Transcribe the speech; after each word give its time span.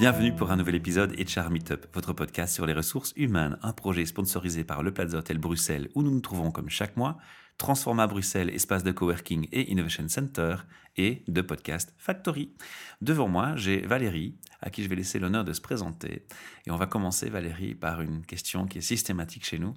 Bienvenue 0.00 0.34
pour 0.34 0.50
un 0.50 0.56
nouvel 0.56 0.76
épisode 0.76 1.14
HR 1.14 1.50
Meetup, 1.50 1.86
votre 1.92 2.14
podcast 2.14 2.54
sur 2.54 2.64
les 2.64 2.72
ressources 2.72 3.12
humaines, 3.16 3.58
un 3.60 3.74
projet 3.74 4.06
sponsorisé 4.06 4.64
par 4.64 4.82
le 4.82 4.94
Plaza 4.94 5.18
Hotel 5.18 5.36
Bruxelles 5.36 5.90
où 5.94 6.02
nous 6.02 6.10
nous 6.10 6.22
trouvons 6.22 6.50
comme 6.50 6.70
chaque 6.70 6.96
mois, 6.96 7.18
Transforma 7.58 8.06
Bruxelles, 8.06 8.48
espace 8.48 8.82
de 8.82 8.92
coworking 8.92 9.48
et 9.52 9.70
innovation 9.70 10.08
center 10.08 10.56
et 10.96 11.22
de 11.28 11.42
podcast 11.42 11.92
Factory. 11.98 12.54
Devant 13.02 13.28
moi, 13.28 13.56
j'ai 13.56 13.82
Valérie, 13.82 14.38
à 14.62 14.70
qui 14.70 14.82
je 14.82 14.88
vais 14.88 14.96
laisser 14.96 15.18
l'honneur 15.18 15.44
de 15.44 15.52
se 15.52 15.60
présenter. 15.60 16.24
Et 16.66 16.70
on 16.70 16.76
va 16.76 16.86
commencer, 16.86 17.28
Valérie, 17.28 17.74
par 17.74 18.00
une 18.00 18.24
question 18.24 18.66
qui 18.66 18.78
est 18.78 18.80
systématique 18.80 19.44
chez 19.44 19.58
nous. 19.58 19.74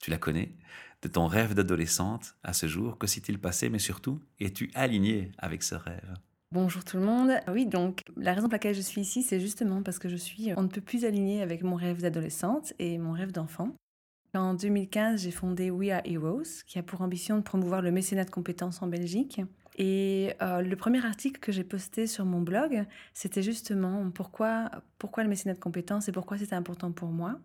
Tu 0.00 0.10
la 0.10 0.16
connais 0.16 0.54
De 1.02 1.08
ton 1.08 1.26
rêve 1.26 1.52
d'adolescente 1.52 2.34
à 2.42 2.54
ce 2.54 2.66
jour, 2.66 2.96
que 2.96 3.06
s'est-il 3.06 3.38
passé, 3.38 3.68
mais 3.68 3.78
surtout, 3.78 4.22
es-tu 4.38 4.70
aligné 4.74 5.32
avec 5.36 5.62
ce 5.62 5.74
rêve? 5.74 6.14
Bonjour 6.52 6.82
tout 6.82 6.96
le 6.96 7.04
monde. 7.04 7.30
Oui, 7.46 7.64
donc 7.64 8.02
la 8.16 8.34
raison 8.34 8.48
pour 8.48 8.54
laquelle 8.54 8.74
je 8.74 8.80
suis 8.80 9.00
ici, 9.00 9.22
c'est 9.22 9.38
justement 9.38 9.84
parce 9.84 10.00
que 10.00 10.08
je 10.08 10.16
suis 10.16 10.52
on 10.56 10.62
ne 10.62 10.68
peut 10.68 10.80
plus 10.80 11.04
aligner 11.04 11.42
avec 11.42 11.62
mon 11.62 11.76
rêve 11.76 12.02
d'adolescente 12.02 12.72
et 12.80 12.98
mon 12.98 13.12
rêve 13.12 13.30
d'enfant. 13.30 13.76
En 14.34 14.54
2015, 14.54 15.22
j'ai 15.22 15.30
fondé 15.30 15.70
We 15.70 15.90
Are 15.90 16.02
Heroes, 16.04 16.64
qui 16.66 16.80
a 16.80 16.82
pour 16.82 17.02
ambition 17.02 17.36
de 17.36 17.42
promouvoir 17.42 17.82
le 17.82 17.92
mécénat 17.92 18.24
de 18.24 18.30
compétences 18.30 18.82
en 18.82 18.88
Belgique. 18.88 19.40
Et 19.78 20.34
euh, 20.42 20.60
le 20.60 20.74
premier 20.74 21.04
article 21.06 21.38
que 21.38 21.52
j'ai 21.52 21.62
posté 21.62 22.08
sur 22.08 22.24
mon 22.24 22.40
blog, 22.40 22.84
c'était 23.14 23.44
justement 23.44 24.10
pourquoi, 24.10 24.72
pourquoi 24.98 25.22
le 25.22 25.28
mécénat 25.28 25.54
de 25.54 25.60
compétences 25.60 26.08
et 26.08 26.12
pourquoi 26.12 26.36
c'était 26.36 26.56
important 26.56 26.90
pour 26.90 27.10
moi. 27.10 27.38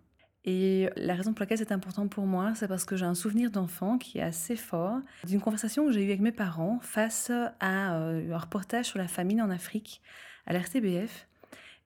Et 0.47 0.89
la 0.95 1.15
raison 1.15 1.33
pour 1.33 1.41
laquelle 1.41 1.57
c'est 1.57 1.71
important 1.71 2.07
pour 2.07 2.27
moi, 2.27 2.53
c'est 2.53 2.67
parce 2.67 2.85
que 2.85 2.95
j'ai 2.95 3.05
un 3.05 3.15
souvenir 3.15 3.49
d'enfant 3.49 3.97
qui 3.97 4.19
est 4.19 4.21
assez 4.21 4.55
fort, 4.55 4.99
d'une 5.25 5.41
conversation 5.41 5.87
que 5.87 5.91
j'ai 5.91 6.01
eue 6.03 6.09
avec 6.09 6.21
mes 6.21 6.31
parents 6.31 6.79
face 6.83 7.31
à 7.59 7.95
euh, 7.95 8.31
un 8.31 8.37
reportage 8.37 8.85
sur 8.85 8.99
la 8.99 9.07
famine 9.07 9.41
en 9.41 9.49
Afrique 9.49 10.01
à 10.45 10.53
l'RTBF. 10.53 11.27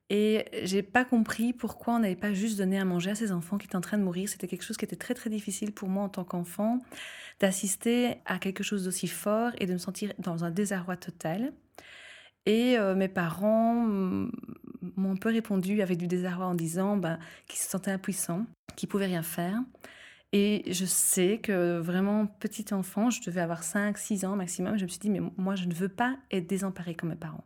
Et 0.09 0.45
j'ai 0.63 0.81
pas 0.81 1.05
compris 1.05 1.53
pourquoi 1.53 1.93
on 1.95 1.99
n'avait 1.99 2.15
pas 2.15 2.33
juste 2.33 2.57
donné 2.57 2.79
à 2.79 2.83
manger 2.83 3.11
à 3.11 3.15
ces 3.15 3.31
enfants 3.31 3.57
qui 3.57 3.67
étaient 3.67 3.77
en 3.77 3.81
train 3.81 3.97
de 3.97 4.03
mourir. 4.03 4.27
C'était 4.27 4.47
quelque 4.47 4.63
chose 4.63 4.75
qui 4.75 4.83
était 4.83 4.95
très 4.95 5.13
très 5.13 5.29
difficile 5.29 5.71
pour 5.71 5.87
moi 5.87 6.03
en 6.03 6.09
tant 6.09 6.25
qu'enfant, 6.25 6.79
d'assister 7.39 8.15
à 8.25 8.39
quelque 8.39 8.63
chose 8.63 8.85
d'aussi 8.85 9.07
fort 9.07 9.51
et 9.59 9.67
de 9.67 9.73
me 9.73 9.77
sentir 9.77 10.11
dans 10.17 10.43
un 10.43 10.51
désarroi 10.51 10.97
total. 10.97 11.53
Et 12.49 12.79
euh, 12.79 12.95
mes 12.95 13.07
parents 13.07 13.75
m'ont 14.95 15.11
un 15.11 15.15
peu 15.17 15.29
répondu 15.29 15.83
avec 15.83 15.99
du 15.99 16.07
désarroi 16.07 16.47
en 16.47 16.55
disant 16.55 16.97
ben, 16.97 17.19
qu'ils 17.47 17.59
se 17.59 17.69
sentaient 17.69 17.91
impuissants, 17.91 18.47
qu'ils 18.75 18.89
pouvaient 18.89 19.05
rien 19.05 19.21
faire. 19.21 19.59
Et 20.33 20.63
je 20.73 20.85
sais 20.85 21.37
que 21.37 21.77
vraiment, 21.77 22.25
petit 22.25 22.73
enfant, 22.73 23.11
je 23.11 23.21
devais 23.21 23.41
avoir 23.41 23.61
5, 23.61 23.95
6 23.95 24.25
ans 24.25 24.35
maximum, 24.35 24.79
je 24.79 24.83
me 24.83 24.89
suis 24.89 24.97
dit, 24.97 25.11
mais 25.11 25.21
moi, 25.37 25.53
je 25.53 25.65
ne 25.65 25.73
veux 25.75 25.89
pas 25.89 26.17
être 26.31 26.47
désemparée 26.47 26.95
comme 26.95 27.09
mes 27.09 27.15
parents. 27.15 27.45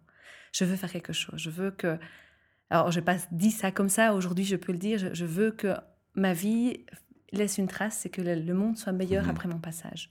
Je 0.54 0.64
veux 0.64 0.78
faire 0.78 0.92
quelque 0.92 1.14
chose. 1.14 1.38
Je 1.38 1.50
veux 1.50 1.72
que... 1.72 2.00
Alors, 2.70 2.90
je 2.90 3.00
n'ai 3.00 3.06
pas 3.06 3.18
dit 3.34 3.52
ça 3.52 3.72
comme 3.72 3.90
ça, 3.90 4.14
aujourd'hui, 4.14 4.46
je 4.46 4.56
peux 4.56 4.72
le 4.72 4.78
dire. 4.78 5.14
Je, 5.14 5.26
veux 5.26 5.52
que 5.52 5.76
ma 6.16 6.32
vie 6.32 6.86
laisse 7.34 7.58
une 7.58 7.68
trace 7.68 8.06
et 8.06 8.10
que 8.10 8.22
le, 8.22 8.54
monde 8.54 8.78
soit 8.78 8.94
meilleur 8.94 9.26
mmh 9.26 9.30
après 9.30 9.50
mon 9.50 9.60
passage. 9.60 10.10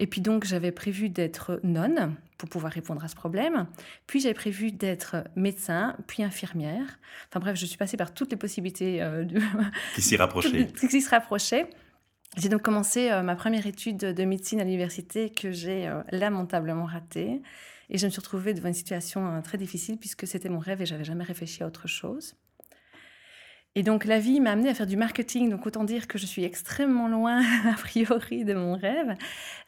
Et 0.00 0.06
puis 0.06 0.22
donc, 0.22 0.44
j'avais 0.44 0.72
prévu 0.72 1.10
d'être 1.10 1.60
nonne 1.62 2.16
pour 2.38 2.48
pouvoir 2.48 2.72
répondre 2.72 3.04
à 3.04 3.08
ce 3.08 3.14
problème. 3.14 3.66
Puis 4.06 4.20
j'avais 4.20 4.34
prévu 4.34 4.72
d'être 4.72 5.24
médecin, 5.36 5.94
puis 6.06 6.22
infirmière. 6.22 6.98
Enfin 7.28 7.38
bref, 7.38 7.56
je 7.56 7.66
suis 7.66 7.76
passée 7.76 7.98
par 7.98 8.14
toutes 8.14 8.30
les 8.30 8.38
possibilités 8.38 9.02
euh, 9.02 9.26
qui 9.94 10.00
s'y 10.00 10.16
rapprochaient. 10.16 10.68
qui 10.68 11.02
se 11.02 11.10
rapprochaient. 11.10 11.68
J'ai 12.38 12.48
donc 12.48 12.62
commencé 12.62 13.10
euh, 13.10 13.22
ma 13.22 13.36
première 13.36 13.66
étude 13.66 13.98
de 13.98 14.24
médecine 14.24 14.58
à 14.58 14.64
l'université 14.64 15.28
que 15.28 15.52
j'ai 15.52 15.86
euh, 15.86 16.02
lamentablement 16.12 16.86
ratée. 16.86 17.42
Et 17.90 17.98
je 17.98 18.06
me 18.06 18.10
suis 18.10 18.20
retrouvée 18.20 18.54
devant 18.54 18.68
une 18.68 18.74
situation 18.74 19.42
très 19.42 19.58
difficile 19.58 19.98
puisque 19.98 20.26
c'était 20.26 20.48
mon 20.48 20.60
rêve 20.60 20.80
et 20.80 20.86
j'avais 20.86 21.04
jamais 21.04 21.24
réfléchi 21.24 21.62
à 21.62 21.66
autre 21.66 21.88
chose. 21.88 22.36
Et 23.76 23.84
donc 23.84 24.04
la 24.04 24.18
vie 24.18 24.40
m'a 24.40 24.50
amené 24.50 24.68
à 24.68 24.74
faire 24.74 24.86
du 24.86 24.96
marketing, 24.96 25.48
donc 25.48 25.64
autant 25.64 25.84
dire 25.84 26.08
que 26.08 26.18
je 26.18 26.26
suis 26.26 26.42
extrêmement 26.44 27.06
loin 27.06 27.40
a 27.68 27.74
priori 27.74 28.44
de 28.44 28.54
mon 28.54 28.76
rêve, 28.76 29.14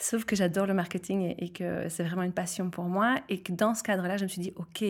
sauf 0.00 0.24
que 0.24 0.34
j'adore 0.34 0.66
le 0.66 0.74
marketing 0.74 1.34
et, 1.38 1.50
que 1.50 1.88
c'est 1.88 2.02
vraiment 2.02 2.24
une 2.24 2.32
passion 2.32 2.68
pour 2.68 2.84
moi. 2.84 3.16
Et 3.28 3.40
que 3.42 3.52
dans 3.52 3.74
ce 3.74 3.84
cadre-là, 3.84 4.16
je 4.16 4.24
me 4.24 4.28
suis 4.28 4.40
dit 4.40 4.52
OK. 4.56 4.84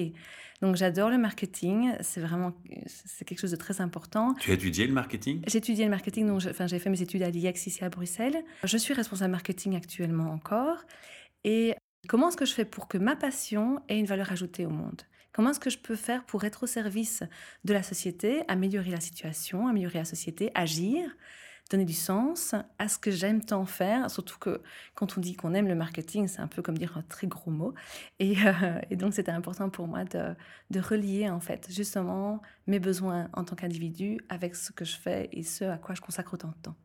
Donc 0.62 0.76
j'adore 0.76 1.10
le 1.10 1.18
marketing, 1.18 1.92
c'est 2.00 2.20
vraiment 2.20 2.54
c'est 2.86 3.26
quelque 3.26 3.40
chose 3.40 3.50
de 3.50 3.56
très 3.56 3.80
important. 3.80 4.34
Tu 4.34 4.50
as 4.52 4.54
étudié 4.54 4.86
le 4.86 4.94
marketing? 4.94 5.42
J'ai 5.46 5.58
étudié 5.58 5.84
le 5.84 5.90
marketing, 5.90 6.26
donc 6.26 6.42
enfin 6.48 6.66
j'ai 6.66 6.78
fait 6.78 6.88
mes 6.88 7.02
études 7.02 7.22
à 7.22 7.30
l'IEX 7.30 7.66
ici 7.66 7.84
à 7.84 7.90
Bruxelles. 7.90 8.42
Je 8.62 8.76
suis 8.78 8.94
responsable 8.94 9.32
marketing 9.32 9.76
actuellement 9.76 10.30
encore. 10.30 10.78
Et 11.44 11.74
comment 12.08 12.28
est-ce 12.28 12.36
que 12.36 12.46
je 12.46 12.54
fais 12.54 12.64
pour 12.64 12.88
que 12.88 12.96
ma 12.96 13.16
passion 13.16 13.80
ait 13.88 13.98
une 13.98 14.06
valeur 14.06 14.30
ajoutée 14.32 14.64
au 14.64 14.70
monde? 14.70 15.02
Comment 15.32 15.50
est-ce 15.50 15.60
que 15.60 15.70
je 15.70 15.78
peux 15.78 15.96
faire 15.96 16.24
pour 16.24 16.44
être 16.44 16.64
au 16.64 16.66
service 16.66 17.22
de 17.64 17.72
la 17.72 17.82
société, 17.82 18.42
améliorer 18.48 18.90
la 18.90 19.00
situation, 19.00 19.66
améliorer 19.66 19.98
la 19.98 20.04
société, 20.04 20.50
agir, 20.54 21.08
donner 21.70 21.84
du 21.84 21.94
sens 21.94 22.54
à 22.78 22.88
ce 22.88 22.98
que 22.98 23.10
j'aime 23.10 23.42
tant 23.42 23.64
faire, 23.64 24.10
surtout 24.10 24.38
que 24.38 24.60
quand 24.94 25.16
on 25.16 25.20
dit 25.20 25.34
qu'on 25.34 25.54
aime 25.54 25.68
le 25.68 25.74
marketing, 25.74 26.26
c'est 26.28 26.40
un 26.40 26.46
peu 26.46 26.60
comme 26.60 26.76
dire 26.76 26.96
un 26.96 27.02
très 27.02 27.26
gros 27.26 27.50
mot. 27.50 27.74
Et, 28.18 28.36
euh, 28.44 28.80
donc 28.96 29.14
c'était 29.14 29.32
important 29.32 29.70
pour 29.70 29.86
moi 29.88 30.04
de, 30.04 30.34
relier 30.80 31.30
en 31.30 31.40
fait 31.40 31.68
justement 31.70 32.42
mes 32.66 32.78
besoins 32.78 33.28
en 33.32 33.44
tant 33.44 33.56
qu'individu 33.56 34.18
avec 34.28 34.54
ce 34.54 34.72
que 34.72 34.84
je 34.84 34.96
fais 34.96 35.28
et 35.32 35.42
ce 35.42 35.64
à 35.64 35.78
quoi 35.78 35.94
je 35.94 36.00
consacre 36.00 36.34
autant 36.34 36.48
de 36.48 36.62
temps. 36.62 36.76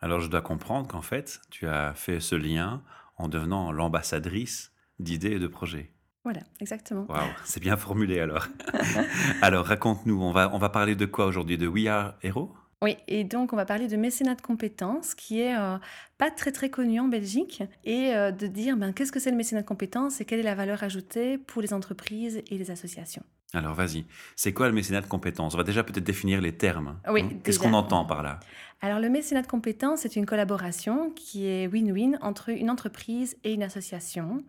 Alors 0.00 0.20
je 0.20 0.28
dois 0.28 0.42
comprendre 0.42 0.86
qu'en 0.86 1.02
fait, 1.02 1.40
tu 1.50 1.66
as 1.66 1.94
fait 1.94 2.20
ce 2.20 2.36
lien 2.36 2.82
en 3.16 3.28
devenant 3.28 3.72
l'ambassadrice 3.72 4.72
d'idées 4.98 5.32
et 5.32 5.38
de 5.38 5.46
projets. 5.46 5.90
Voilà, 6.26 6.40
exactement. 6.58 7.06
Wow, 7.08 7.18
c'est 7.44 7.60
bien 7.60 7.76
formulé 7.76 8.18
alors. 8.18 8.48
alors 9.42 9.64
raconte-nous, 9.64 10.20
on 10.20 10.32
va, 10.32 10.50
on 10.52 10.58
va 10.58 10.70
parler 10.70 10.96
de 10.96 11.06
quoi 11.06 11.26
aujourd'hui? 11.26 11.56
De 11.56 11.68
We 11.68 11.86
Are 11.86 12.14
Hero? 12.20 12.52
Oui, 12.82 12.96
et 13.06 13.22
donc 13.22 13.52
on 13.52 13.56
va 13.56 13.64
parler 13.64 13.86
de 13.86 13.96
mécénat 13.96 14.34
de 14.34 14.42
compétences, 14.42 15.14
qui 15.14 15.40
est 15.40 15.56
euh, 15.56 15.76
pas 16.18 16.32
très 16.32 16.50
très 16.50 16.68
connu 16.68 16.98
en 16.98 17.06
Belgique, 17.06 17.62
et 17.84 18.12
euh, 18.12 18.32
de 18.32 18.48
dire 18.48 18.76
ben, 18.76 18.92
qu'est-ce 18.92 19.12
que 19.12 19.20
c'est 19.20 19.30
le 19.30 19.36
mécénat 19.36 19.62
de 19.62 19.68
compétences 19.68 20.20
et 20.20 20.24
quelle 20.24 20.40
est 20.40 20.42
la 20.42 20.56
valeur 20.56 20.82
ajoutée 20.82 21.38
pour 21.38 21.62
les 21.62 21.72
entreprises 21.72 22.42
et 22.50 22.58
les 22.58 22.72
associations? 22.72 23.22
Alors 23.54 23.74
vas-y, 23.74 24.04
c'est 24.34 24.52
quoi 24.52 24.66
le 24.66 24.74
mécénat 24.74 25.02
de 25.02 25.06
compétences 25.06 25.54
On 25.54 25.58
va 25.58 25.62
déjà 25.62 25.84
peut-être 25.84 26.04
définir 26.04 26.40
les 26.40 26.56
termes. 26.56 26.98
Oui. 27.08 27.22
Hein. 27.22 27.38
Qu'est-ce 27.44 27.60
qu'on 27.60 27.72
entend 27.72 28.04
par 28.04 28.24
là? 28.24 28.40
Alors 28.82 29.00
le 29.00 29.08
mécénat 29.08 29.40
de 29.40 29.46
compétences, 29.46 30.00
c'est 30.00 30.16
une 30.16 30.26
collaboration 30.26 31.10
qui 31.10 31.46
est 31.46 31.66
win-win 31.66 32.18
entre 32.20 32.50
une 32.50 32.68
entreprise 32.68 33.34
et 33.42 33.54
une 33.54 33.62
association. 33.62 34.44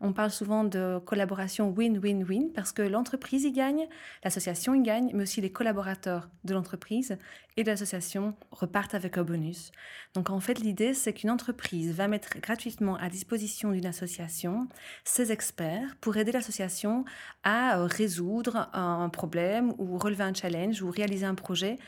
On 0.00 0.12
parle 0.12 0.32
souvent 0.32 0.64
de 0.64 0.98
collaboration 0.98 1.70
win-win-win 1.70 2.52
parce 2.52 2.72
que 2.72 2.82
l'entreprise 2.82 3.44
y 3.44 3.52
gagne, 3.52 3.86
l'association 4.24 4.74
y 4.74 4.82
gagne, 4.82 5.12
mais 5.14 5.22
aussi 5.22 5.40
les 5.40 5.52
collaborateurs 5.52 6.28
de 6.42 6.54
l'entreprise 6.54 7.18
et 7.56 7.62
de 7.62 7.70
l'association 7.70 8.34
repartent 8.50 8.96
avec 8.96 9.16
un 9.16 9.22
bonus. 9.22 9.70
Donc 10.12 10.30
en 10.30 10.40
fait, 10.40 10.58
l'idée, 10.58 10.92
c'est 10.92 11.12
qu'une 11.12 11.30
entreprise 11.30 11.92
va 11.92 12.08
mettre 12.08 12.40
gratuitement 12.40 12.96
à 12.96 13.08
disposition 13.08 13.70
d'une 13.70 13.86
association 13.86 14.68
ses 15.04 15.30
experts 15.30 15.96
pour 16.00 16.16
aider 16.16 16.32
l'association 16.32 17.04
à 17.44 17.84
résoudre 17.86 18.68
un 18.72 19.08
problème 19.08 19.72
ou 19.78 19.98
relever 19.98 20.24
un 20.24 20.34
challenge 20.34 20.82
ou 20.82 20.90
réaliser 20.90 21.26
un 21.26 21.36
projet 21.36 21.78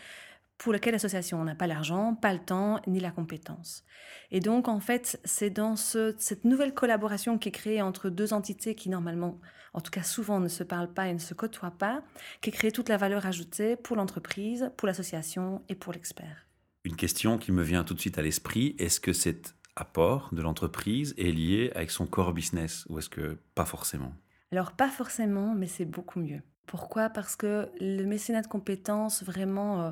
pour 0.61 0.75
lequel 0.75 0.93
l'association 0.93 1.43
n'a 1.43 1.55
pas 1.55 1.67
l'argent, 1.67 2.15
pas 2.15 2.35
le 2.35 2.39
temps, 2.39 2.81
ni 2.87 3.01
la 3.01 3.11
compétence. 3.11 3.83
Et 4.31 4.41
donc, 4.41 4.69
en 4.69 4.79
fait, 4.79 5.19
c'est 5.25 5.49
dans 5.49 5.75
cette 5.75 6.45
nouvelle 6.45 6.75
collaboration 6.75 7.39
qui 7.39 7.49
est 7.49 7.53
créée 7.53 7.81
entre 7.81 8.11
deux 8.11 8.35
entités 8.35 8.75
qui, 8.75 8.91
normalement, 8.91 9.41
en 9.73 9.81
tout 9.81 9.91
cas 9.91 10.03
souvent, 10.03 10.39
ne 10.39 10.49
se 10.49 10.63
parlent 10.63 10.93
pas 10.93 11.09
et 11.09 11.15
ne 11.15 11.19
se 11.19 11.33
côtoient 11.33 11.71
pas, 11.71 12.03
qui 12.43 12.51
crée 12.51 12.73
toute 12.73 12.91
la 12.91 12.99
valeur 12.99 13.25
ajoutée 13.25 13.75
pour 13.75 13.97
l'entreprise, 13.97 14.71
pour 14.77 14.87
l'association 14.87 15.63
et 15.71 15.75
pour 15.75 15.95
l'expert. 15.95 16.47
Une 16.85 16.97
question 16.97 17.39
qui 17.39 17.53
me 17.53 17.63
vient 17.63 17.83
tout 17.83 17.95
de 17.95 18.01
suite 18.01 18.19
à 18.19 18.23
l'esprit, 18.23 18.77
est-ce 18.79 19.01
que 19.01 19.15
cet 19.15 19.55
apport 19.77 20.29
de 20.33 20.43
l'entreprise 20.43 21.15
est 21.17 21.33
lié 21.33 21.73
avec 21.75 21.91
son 21.91 22.07
core 22.07 22.35
business 22.35 22.85
ou 22.91 22.99
est-ce 22.99 23.09
que 23.09 23.39
pas 23.55 23.65
forcément? 23.65 24.13
Alors, 24.53 24.73
pas 24.73 24.91
forcément, 24.91 25.55
mais 25.55 25.67
c'est 25.67 25.87
beaucoup 25.87 26.21
mieux. 26.21 26.43
Pourquoi? 26.67 27.09
Parce 27.09 27.35
que 27.35 27.69
le 27.81 28.05
mécénat 28.05 28.43
de 28.43 28.47
compétences 28.47 29.25
vraiment 29.25 29.83
euh, 29.83 29.91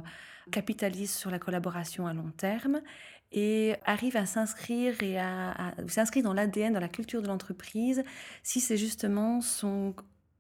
capitalise 0.51 1.13
sur 1.13 1.31
la 1.31 1.39
collaboration 1.39 2.07
à 2.07 2.15
long 2.15 2.31
terme 2.37 2.81
et 3.33 3.75
arrive 3.85 4.17
à 4.17 4.27
s'inscrire 4.27 5.03
et 5.03 5.19
à, 5.19 5.75
dans 6.23 6.33
l'ADN, 6.33 6.73
dans 6.73 6.81
la 6.81 6.89
culture 6.89 7.23
de 7.23 7.27
l'entreprise, 7.27 8.03
si 8.43 8.61
c'est 8.61 8.77
justement 8.77 9.41
son 9.41 9.95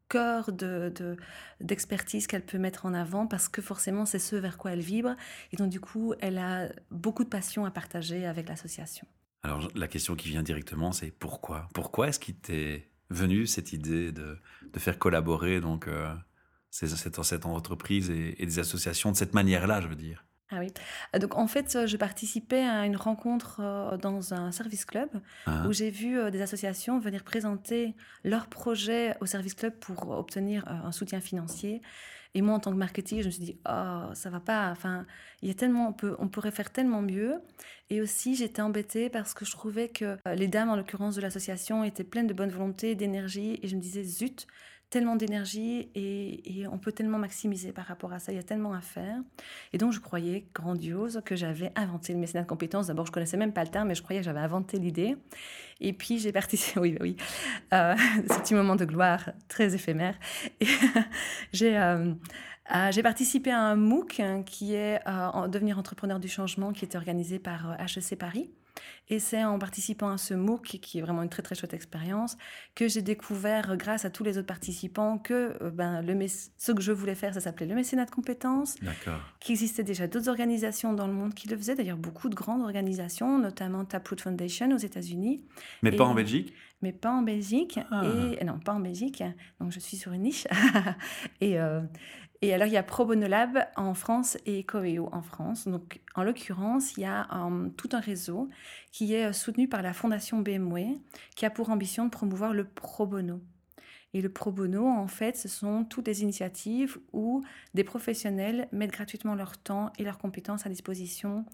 cœur 0.08 0.52
de, 0.52 1.16
d'expertise 1.60 2.26
qu'elle 2.26 2.44
peut 2.44 2.58
mettre 2.58 2.86
en 2.86 2.94
avant 2.94 3.26
parce 3.26 3.48
que 3.48 3.60
forcément 3.60 4.06
c'est 4.06 4.18
ce 4.18 4.36
vers 4.36 4.56
quoi 4.56 4.72
elle 4.72 4.80
vibre 4.80 5.14
et 5.52 5.56
donc 5.56 5.68
du 5.68 5.80
coup 5.80 6.14
elle 6.20 6.38
a 6.38 6.68
beaucoup 6.90 7.24
de 7.24 7.28
passion 7.28 7.66
à 7.66 7.70
partager 7.70 8.24
avec 8.24 8.48
l'association. 8.48 9.06
Alors 9.42 9.68
la 9.74 9.86
question 9.86 10.16
qui 10.16 10.30
vient 10.30 10.42
directement 10.42 10.92
c'est 10.92 11.10
pourquoi? 11.10 11.68
Pourquoi 11.74 12.08
est-ce 12.08 12.18
qu'il 12.18 12.36
t'est 12.36 12.88
venu 13.10 13.46
cette 13.46 13.74
idée 13.74 14.10
de, 14.10 14.38
de 14.72 14.78
faire 14.78 14.98
collaborer 14.98 15.60
donc 15.60 15.88
euh, 15.88 16.14
cette, 16.70 17.22
cette 17.22 17.46
entreprise 17.46 18.10
et, 18.10 18.34
des 18.44 18.58
associations 18.58 19.12
de 19.12 19.16
cette 19.16 19.34
manière-là, 19.34 19.80
je 19.80 19.88
veux 19.88 19.96
dire. 19.96 20.24
Ah 20.50 20.60
oui. 20.60 20.72
Euh, 21.14 21.18
donc 21.18 21.36
en 21.36 21.46
fait, 21.46 21.76
euh, 21.76 21.86
je 21.86 21.96
participais 21.98 22.62
à 22.62 22.86
une 22.86 22.96
rencontre 22.96 23.60
euh, 23.60 23.98
dans 23.98 24.32
un 24.32 24.50
service 24.50 24.86
club 24.86 25.10
ah. 25.46 25.64
où 25.66 25.72
j'ai 25.72 25.90
vu 25.90 26.30
des 26.30 26.40
associations 26.40 26.98
venir 26.98 27.22
présenter 27.22 27.94
leurs 28.24 28.46
projets 28.46 29.14
au 29.20 29.26
service 29.26 29.54
club 29.54 29.74
pour 29.78 30.08
obtenir 30.10 30.66
un 30.66 30.92
soutien 30.92 31.20
financier. 31.20 31.82
Et 32.34 32.42
moi, 32.42 32.54
en 32.54 32.60
tant 32.60 32.72
que 32.72 32.76
marketing, 32.76 33.20
je 33.20 33.26
me 33.26 33.30
suis 33.30 33.42
dit, 33.42 33.60
oh, 33.68 34.10
ça 34.12 34.30
va 34.30 34.40
pas. 34.40 34.70
Enfin, 34.70 35.06
il 35.42 35.48
y 35.48 35.50
a 35.50 35.54
tellement, 35.54 35.88
on, 35.88 35.92
peut, 35.92 36.14
on 36.18 36.28
pourrait 36.28 36.50
faire 36.50 36.70
tellement 36.70 37.00
mieux. 37.00 37.36
Et 37.88 38.02
aussi, 38.02 38.34
j'étais 38.34 38.60
embêtée 38.60 39.08
parce 39.08 39.32
que 39.32 39.46
je 39.46 39.50
trouvais 39.50 39.88
que 39.88 40.18
les 40.34 40.46
dames, 40.46 40.68
en 40.68 40.76
l'occurrence 40.76 41.16
de 41.16 41.22
l'association, 41.22 41.84
étaient 41.84 42.04
pleines 42.04 42.26
de 42.26 42.34
bonne 42.34 42.50
volonté, 42.50 42.94
d'énergie. 42.94 43.58
Et 43.62 43.68
je 43.68 43.76
me 43.76 43.80
disais, 43.80 44.04
zut, 44.04 44.46
tellement 44.90 45.16
d'énergie 45.16 45.90
et, 45.94 46.66
on 46.70 46.78
peut 46.78 46.92
tellement 46.92 47.18
maximiser 47.18 47.72
par 47.72 47.86
rapport 47.86 48.12
à 48.12 48.18
ça. 48.18 48.32
Il 48.32 48.36
y 48.36 48.38
a 48.38 48.42
tellement 48.42 48.72
à 48.72 48.80
faire. 48.80 49.16
Et 49.72 49.78
donc, 49.78 49.92
je 49.92 50.00
croyais 50.00 50.46
grandiose 50.54 51.20
que 51.24 51.36
j'avais 51.36 51.72
inventé 51.76 52.12
le 52.12 52.18
mécénat 52.18 52.42
de 52.42 52.48
compétences. 52.48 52.88
D'abord, 52.88 53.06
je 53.06 53.12
connaissais 53.12 53.36
même 53.36 53.52
pas 53.52 53.64
le 53.64 53.70
terme, 53.70 53.88
mais 53.88 53.94
je 53.94 54.02
croyais 54.02 54.20
que 54.20 54.24
j'avais 54.24 54.40
inventé 54.40 54.78
l'idée. 54.78 55.16
Et 55.80 55.92
puis, 55.92 56.18
j'ai 56.18 56.32
participé. 56.32 56.58
Oui, 56.80 56.96
oui. 57.00 57.16
Euh, 57.72 57.94
c'est 58.44 58.54
un 58.54 58.58
moment 58.58 58.76
de 58.76 58.84
gloire 58.84 59.30
très 59.48 59.74
éphémère. 59.74 60.14
j'ai. 61.52 61.78
Euh, 61.78 62.14
euh, 62.74 62.92
j'ai 62.92 63.02
participé 63.02 63.50
à 63.50 63.60
un 63.60 63.76
MOOC 63.76 64.20
hein, 64.20 64.42
qui 64.42 64.74
est 64.74 65.00
en 65.06 65.48
Devenir 65.48 65.78
entrepreneur 65.78 66.20
du 66.20 66.28
changement 66.28 66.74
qui 66.74 66.84
était 66.84 66.98
organisé 66.98 67.38
par 67.38 67.78
HEC 67.80 68.18
Paris. 68.18 68.50
Et 69.10 69.18
c'est 69.18 69.44
en 69.44 69.58
participant 69.58 70.10
à 70.10 70.18
ce 70.18 70.34
MOOC, 70.34 70.78
qui 70.82 70.98
est 70.98 71.00
vraiment 71.02 71.22
une 71.22 71.28
très 71.28 71.42
très 71.42 71.54
chouette 71.54 71.72
expérience, 71.72 72.36
que 72.74 72.88
j'ai 72.88 73.02
découvert, 73.02 73.76
grâce 73.76 74.04
à 74.04 74.10
tous 74.10 74.24
les 74.24 74.36
autres 74.36 74.46
participants, 74.46 75.18
que 75.18 75.56
euh, 75.62 75.70
ben, 75.70 76.02
le 76.02 76.18
ce 76.58 76.72
que 76.72 76.82
je 76.82 76.92
voulais 76.92 77.14
faire, 77.14 77.32
ça 77.32 77.40
s'appelait 77.40 77.66
le 77.66 77.74
mécénat 77.74 78.04
de 78.04 78.10
compétences. 78.10 78.76
Qu'il 79.40 79.52
existait 79.52 79.84
déjà 79.84 80.06
d'autres 80.06 80.28
organisations 80.28 80.92
dans 80.92 81.06
le 81.06 81.12
monde 81.12 81.34
qui 81.34 81.48
le 81.48 81.56
faisaient, 81.56 81.74
d'ailleurs 81.74 81.96
beaucoup 81.96 82.28
de 82.28 82.34
grandes 82.34 82.62
organisations, 82.62 83.38
notamment 83.38 83.84
Taproot 83.84 84.20
Foundation 84.20 84.70
aux 84.72 84.78
États-Unis. 84.78 85.42
Mais 85.82 85.92
pas 85.92 86.04
en 86.04 86.14
Belgique? 86.14 86.52
Mais 86.82 86.92
pas 86.92 87.10
en 87.10 87.22
Belgique. 87.22 87.80
Ah. 87.90 88.04
Et 88.40 88.44
non, 88.44 88.58
pas 88.58 88.72
en 88.72 88.80
Belgique. 88.80 89.24
Donc 89.60 89.72
je 89.72 89.80
suis 89.80 89.96
sur 89.96 90.12
une 90.12 90.22
niche. 90.22 90.46
et, 91.40 91.58
euh, 91.58 91.80
et 92.40 92.54
alors, 92.54 92.68
il 92.68 92.72
y 92.72 92.76
a 92.76 92.84
Pro 92.84 93.04
Bono 93.04 93.26
Lab 93.26 93.66
en 93.74 93.94
France 93.94 94.38
et 94.46 94.62
Coeo 94.62 95.08
en 95.10 95.22
France. 95.22 95.66
Donc, 95.66 96.00
en 96.14 96.22
l'occurrence, 96.22 96.96
il 96.96 97.00
y 97.00 97.04
a 97.04 97.26
um, 97.34 97.72
tout 97.76 97.88
un 97.92 98.00
réseau 98.00 98.48
qui 98.92 99.12
est 99.14 99.26
euh, 99.26 99.32
soutenu 99.32 99.68
par 99.68 99.82
la 99.82 99.92
Fondation 99.92 100.38
BMW, 100.38 100.98
qui 101.34 101.46
a 101.46 101.50
pour 101.50 101.70
ambition 101.70 102.04
de 102.04 102.10
promouvoir 102.10 102.54
le 102.54 102.64
pro 102.64 103.06
bono. 103.06 103.40
Et 104.14 104.22
le 104.22 104.28
pro 104.28 104.52
bono, 104.52 104.86
en 104.86 105.08
fait, 105.08 105.36
ce 105.36 105.48
sont 105.48 105.84
toutes 105.84 106.06
les 106.06 106.22
initiatives 106.22 106.98
où 107.12 107.42
des 107.74 107.84
professionnels 107.84 108.68
mettent 108.70 108.92
gratuitement 108.92 109.34
leur 109.34 109.58
temps 109.58 109.92
et 109.98 110.04
leurs 110.04 110.18
compétences 110.18 110.64
à 110.64 110.68
disposition 110.68 111.44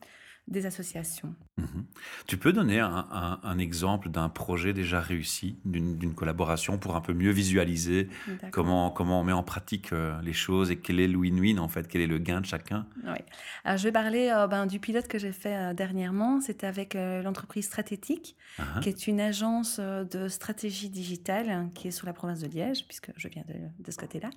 des 0.46 0.66
associations. 0.66 1.34
Mhm. 1.56 1.86
Tu 2.26 2.36
peux 2.36 2.52
donner 2.52 2.78
un, 2.78 3.38
un, 3.42 3.58
exemple 3.58 4.10
d'un 4.10 4.28
projet 4.28 4.74
déjà 4.74 5.00
réussi, 5.00 5.56
d'une 5.64 6.14
collaboration 6.14 6.76
pour 6.76 6.96
un 6.96 7.00
peu 7.00 7.14
mieux 7.14 7.30
visualiser 7.30 8.08
comment, 8.50 8.90
comment 8.90 9.20
on 9.20 9.24
met 9.24 9.32
en 9.32 9.42
pratique 9.42 9.92
euh, 9.92 10.20
les 10.22 10.34
choses 10.34 10.70
et 10.70 10.76
quel 10.76 11.00
est 11.00 11.08
le 11.08 11.16
win-win 11.16 11.58
en 11.58 11.68
fait, 11.68 11.88
quel 11.88 12.02
est 12.02 12.06
le 12.06 12.18
gain 12.18 12.42
de 12.42 12.46
chacun? 12.46 12.86
Oui. 13.04 13.18
Alors, 13.64 13.78
je 13.78 13.84
vais 13.84 13.92
parler 13.92 14.30
euh, 14.34 14.46
ben, 14.46 14.66
du 14.66 14.80
pilote 14.80 15.08
que 15.08 15.18
j'ai 15.18 15.32
fait 15.32 15.56
euh, 15.56 15.74
dernièrement. 15.74 16.40
C'était 16.40 16.66
avec 16.66 16.94
l'entreprise 16.94 17.64
Stratétique, 17.64 18.36
uh-huh. 18.58 18.80
qui 18.80 18.88
est 18.90 19.06
une 19.06 19.20
agence 19.20 19.80
de 19.80 20.28
stratégie 20.28 20.90
digitale 20.90 21.48
hein, 21.48 21.70
qui 21.74 21.88
est 21.88 21.90
sur 21.90 22.06
la 22.06 22.12
province 22.12 22.40
de 22.40 22.48
Liège, 22.48 22.86
puisque 22.86 23.10
je 23.16 23.28
viens 23.28 23.44
de, 23.48 23.54
de 23.82 23.90
ce 23.90 23.96
côté-là, 23.96 24.30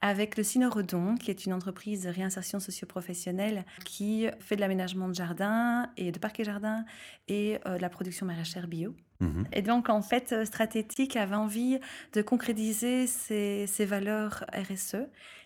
avec 0.00 0.36
le 0.36 0.44
Sinorodon, 0.44 1.16
qui 1.16 1.30
est 1.30 1.44
une 1.46 1.52
entreprise 1.52 2.04
de 2.04 2.10
réinsertion 2.10 2.60
socio-professionnelle 2.60 3.64
qui 3.84 4.28
fait 4.38 4.56
de 4.56 4.60
l'aménagement 4.60 5.08
de 5.08 5.14
jardin 5.14 5.39
et 5.96 6.12
de 6.12 6.18
parcs 6.18 6.40
et 6.40 6.44
jardins 6.44 6.84
et 7.28 7.58
euh, 7.66 7.76
de 7.76 7.82
la 7.82 7.88
production 7.88 8.26
maraîchère 8.26 8.68
bio. 8.68 8.94
Mhm. 9.20 9.46
Et 9.52 9.62
donc, 9.62 9.88
en 9.88 10.02
fait, 10.02 10.32
euh, 10.32 10.44
Stratétique 10.44 11.16
avait 11.16 11.34
envie 11.34 11.78
de 12.12 12.22
concrétiser 12.22 13.06
ces, 13.06 13.66
valeurs 13.84 14.44
RSE. 14.52 14.96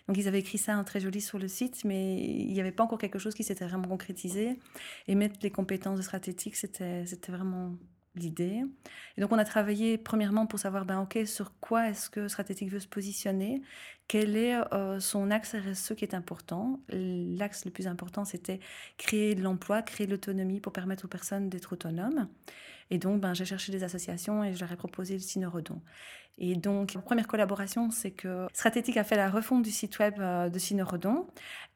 Donc, 0.07 0.17
ils 0.17 0.27
avaient 0.27 0.39
écrit 0.39 0.57
ça 0.57 0.77
en 0.77 0.83
très 0.83 0.99
joli 0.99 1.21
sur 1.21 1.39
le 1.39 1.47
site, 1.47 1.83
mais 1.83 2.15
il 2.15 2.53
n'y 2.53 2.59
avait 2.59 2.71
pas 2.71 2.83
encore 2.83 2.99
quelque 2.99 3.19
chose 3.19 3.33
qui 3.33 3.43
s'était 3.43 3.65
vraiment 3.65 3.87
concrétisé. 3.87 4.59
Et 5.07 5.15
mettre 5.15 5.39
les 5.41 5.51
compétences 5.51 5.97
de 5.97 6.03
Stratétique, 6.03 6.55
c'était 6.55 7.05
vraiment 7.29 7.75
l'idée. 8.15 8.63
Et 9.17 9.21
donc, 9.21 9.31
on 9.31 9.37
a 9.37 9.45
travaillé 9.45 9.97
premièrement 9.97 10.45
pour 10.45 10.59
savoir, 10.59 10.85
ben, 10.85 11.01
OK, 11.01 11.17
sur 11.25 11.57
quoi 11.59 11.89
est-ce 11.89 12.09
que 12.09 12.27
Stratétique 12.27 12.69
veut 12.69 12.79
se 12.79 12.87
positionner? 12.87 13.61
Quel 14.07 14.37
est 14.37 14.55
euh, 14.73 14.99
son 14.99 15.31
axe 15.31 15.55
RSE 15.55 15.95
qui 15.95 16.05
est 16.05 16.13
important? 16.13 16.79
L'axe 16.89 17.65
le 17.65 17.71
plus 17.71 17.87
important, 17.87 18.25
c'était 18.25 18.59
créer 18.97 19.35
de 19.35 19.41
l'emploi, 19.41 19.81
créer 19.81 20.05
de 20.05 20.11
l'autonomie 20.11 20.59
pour 20.59 20.73
permettre 20.73 21.05
aux 21.05 21.09
personnes 21.09 21.49
d'être 21.49 21.73
autonomes. 21.73 22.27
Et 22.91 22.97
donc, 22.97 23.21
ben, 23.21 23.33
j'ai 23.33 23.45
cherché 23.45 23.71
des 23.71 23.83
associations 23.83 24.43
et 24.43 24.53
je 24.53 24.59
leur 24.59 24.71
ai 24.71 24.77
proposé 24.77 25.15
le 25.15 25.19
Synorodon. 25.19 25.81
Et 26.37 26.55
donc, 26.55 26.93
la 26.93 27.01
première 27.01 27.27
collaboration, 27.27 27.91
c'est 27.91 28.11
que 28.11 28.47
Stratétique 28.53 28.97
a 28.97 29.03
fait 29.03 29.15
la 29.15 29.29
refonte 29.29 29.63
du 29.63 29.71
site 29.71 29.97
web 29.99 30.15
euh, 30.19 30.49
de 30.49 30.59
Synorodon. 30.59 31.27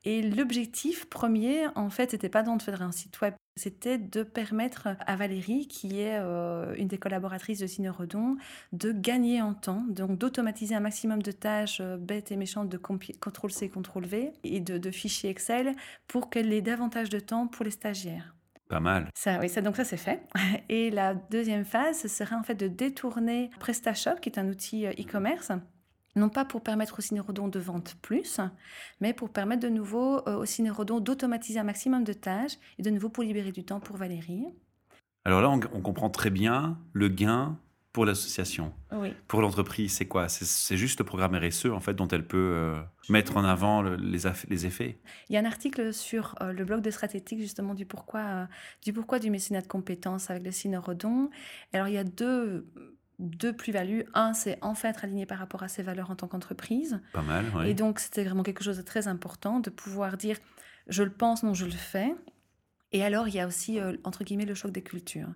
Et 0.03 0.21
l'objectif 0.21 1.09
premier, 1.09 1.68
en 1.75 1.89
fait, 1.89 2.13
n'était 2.13 2.30
pas 2.30 2.44
de 2.44 2.62
faire 2.62 2.81
un 2.81 2.92
site 2.92 3.19
web 3.21 3.33
c'était 3.59 3.97
de 3.97 4.23
permettre 4.23 4.89
à 5.06 5.15
Valérie, 5.15 5.67
qui 5.67 6.00
est 6.00 6.17
euh, 6.17 6.73
une 6.75 6.88
des 6.88 6.97
collaboratrices 6.97 7.59
de 7.59 7.67
Synorodon, 7.67 8.38
de 8.71 8.91
gagner 8.91 9.41
en 9.41 9.53
temps, 9.53 9.83
donc 9.89 10.17
d'automatiser 10.17 10.75
un 10.75 10.79
maximum 10.79 11.21
de 11.21 11.31
tâches 11.31 11.81
euh, 11.81 11.97
bêtes 11.97 12.31
et 12.31 12.38
méchantes 12.38 12.69
de 12.69 12.77
CTRL-C, 12.77 13.69
CTRL-V 13.69 14.31
et 14.44 14.59
de, 14.61 14.77
de, 14.77 14.91
fichiers 14.91 15.29
Excel 15.29 15.75
pour 16.07 16.29
qu'elle 16.29 16.51
ait 16.53 16.61
davantage 16.61 17.09
de 17.09 17.19
temps 17.19 17.47
pour 17.47 17.65
les 17.65 17.71
stagiaires. 17.71 18.33
Pas 18.69 18.79
mal. 18.79 19.09
Ça, 19.15 19.39
oui, 19.39 19.50
ça, 19.50 19.61
donc 19.61 19.75
ça 19.75 19.83
c'est 19.83 19.97
fait. 19.97 20.21
Et 20.69 20.91
la 20.91 21.15
deuxième 21.15 21.65
phase, 21.65 22.00
ce 22.00 22.07
serait 22.07 22.35
en 22.35 22.44
fait 22.44 22.56
de 22.56 22.67
détourner 22.67 23.50
PrestaShop, 23.59 24.15
qui 24.21 24.29
est 24.29 24.39
un 24.39 24.47
outil 24.47 24.85
euh, 24.85 24.91
e-commerce, 24.91 25.51
non 26.19 26.30
pas 26.30 26.45
pour 26.45 26.62
permettre 26.62 27.00
au 27.00 27.01
Cinérodon 27.01 27.48
de 27.48 27.60
vendre 27.60 27.92
plus, 28.01 28.39
mais 29.01 29.13
pour 29.13 29.30
permettre 29.30 29.63
de 29.63 29.69
nouveau 29.69 30.27
euh, 30.27 30.38
au 30.38 30.45
Cinérodon 30.45 31.00
d'automatiser 31.00 31.60
un 31.60 31.63
maximum 31.63 32.04
de 32.04 32.13
tâches 32.13 32.57
et 32.77 32.83
de 32.83 32.89
nouveau 32.89 33.10
pour 33.10 33.24
libérer 33.24 33.51
du 33.51 33.63
temps 33.63 33.80
pour 33.80 33.98
Valérie. 33.98 34.45
Alors 35.25 35.42
là, 35.42 35.50
on, 35.50 35.81
comprend 35.81 36.10
très 36.10 36.30
bien 36.30 36.80
le 36.94 37.07
gain 37.10 37.57
pour 37.92 38.06
l'association. 38.06 38.71
Oui. 38.92 39.13
Pour 39.27 39.42
l'entreprise, 39.42 39.94
c'est 39.94 40.07
quoi? 40.07 40.30
C'est 40.30 40.77
juste 40.77 41.00
le 41.00 41.06
programme 41.06 41.36
RSE 41.36 41.66
en 41.66 41.80
fait 41.80 41.94
dont 41.94 42.07
elle 42.07 42.25
peut 42.25 42.51
euh, 42.56 42.80
mettre 43.10 43.36
en 43.36 43.44
avant 43.44 43.81
les, 43.81 44.19
les, 44.48 44.66
effets. 44.66 45.00
Il 45.30 45.33
y 45.33 45.38
a 45.38 45.42
un 45.42 45.45
article 45.45 45.94
sur 45.94 46.36
euh, 46.42 46.54
le 46.54 46.63
blog 46.66 46.81
de 46.81 46.92
Stratétique 46.92 47.39
justement 47.39 47.74
du 47.74 47.86
pourquoi 47.86 48.48
du 48.83 48.94
pourquoi 48.94 49.19
du 49.19 49.30
mécénat 49.30 49.62
de 49.62 49.68
compétences 49.68 50.30
avec 50.30 50.44
le 50.44 50.51
Cinérodon. 50.51 51.30
Alors 51.73 51.88
il 51.88 51.95
y 51.95 51.97
a 51.97 52.04
deux 52.04 52.68
deux 53.19 53.54
plus-values. 53.54 54.06
Un, 54.14 54.33
c'est 54.33 54.57
enfin 54.61 54.90
être 54.90 55.04
aligné 55.04 55.26
par 55.26 55.38
rapport 55.38 55.64
à 55.64 55.68
ses 55.68 55.83
valeurs 55.83 56.09
en 56.09 56.16
tant 56.16 56.28
qu'entreprise. 56.28 56.99
Pas 57.14 57.21
mal, 57.21 57.45
oui. 57.56 57.69
Et 57.69 57.73
donc, 57.73 57.99
c'était 57.99 58.23
vraiment 58.23 58.44
quelque 58.44 58.64
chose 58.64 58.78
de 58.78 58.81
très 58.81 59.07
important 59.07 59.59
de 59.59 59.69
pouvoir 59.69 60.18
dire 60.18 60.38
je 60.88 61.04
le 61.04 61.11
pense, 61.11 61.44
non, 61.44 61.54
je 61.54 61.66
le 61.66 61.71
fais. 61.71 62.16
Et 62.92 63.04
alors, 63.04 63.28
il 63.28 63.35
y 63.35 63.40
a 63.40 63.45
aussi, 63.45 63.80
euh, 63.80 63.95
entre 64.04 64.23
guillemets, 64.23 64.45
le 64.45 64.56
choc 64.56 64.71
des 64.71 64.81
cultures. 64.81 65.30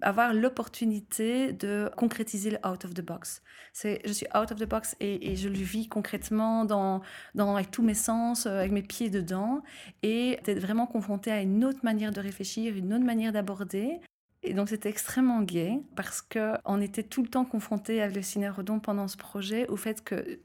avoir 0.00 0.34
l'opportunité 0.34 1.52
de 1.52 1.88
concrétiser 1.96 2.50
le 2.50 2.58
out 2.66 2.84
of 2.84 2.94
the 2.94 3.00
box. 3.00 3.42
C'est, 3.72 4.02
je 4.04 4.12
suis 4.12 4.26
out 4.36 4.50
of 4.50 4.58
the 4.58 4.68
box 4.68 4.96
et, 4.98 5.36
je 5.36 5.48
le 5.48 5.54
vis 5.54 5.88
concrètement 5.88 6.64
dans, 6.64 7.00
dans, 7.34 7.54
avec 7.54 7.70
tous 7.70 7.82
mes 7.82 7.94
sens, 7.94 8.46
euh, 8.46 8.58
avec 8.58 8.72
mes 8.72 8.82
pieds 8.82 9.08
dedans. 9.08 9.62
Et 10.02 10.40
d'être 10.44 10.58
vraiment 10.58 10.86
confronté 10.86 11.30
à 11.30 11.40
une 11.40 11.64
autre 11.64 11.80
manière 11.84 12.10
de 12.10 12.20
réfléchir, 12.20 12.76
une 12.76 12.92
autre 12.92 13.04
manière 13.04 13.32
d'aborder. 13.32 14.00
Et 14.46 14.52
donc 14.52 14.68
c'était 14.68 14.90
extrêmement 14.90 15.40
gai 15.40 15.80
parce 15.96 16.20
qu'on 16.20 16.80
était 16.80 17.02
tout 17.02 17.22
le 17.22 17.28
temps 17.28 17.44
confronté 17.44 18.02
avec 18.02 18.14
le 18.14 18.22
ciné 18.22 18.48
Redon 18.48 18.78
pendant 18.78 19.08
ce 19.08 19.16
projet 19.16 19.66
au 19.68 19.76
fait 19.76 20.04
que 20.04 20.38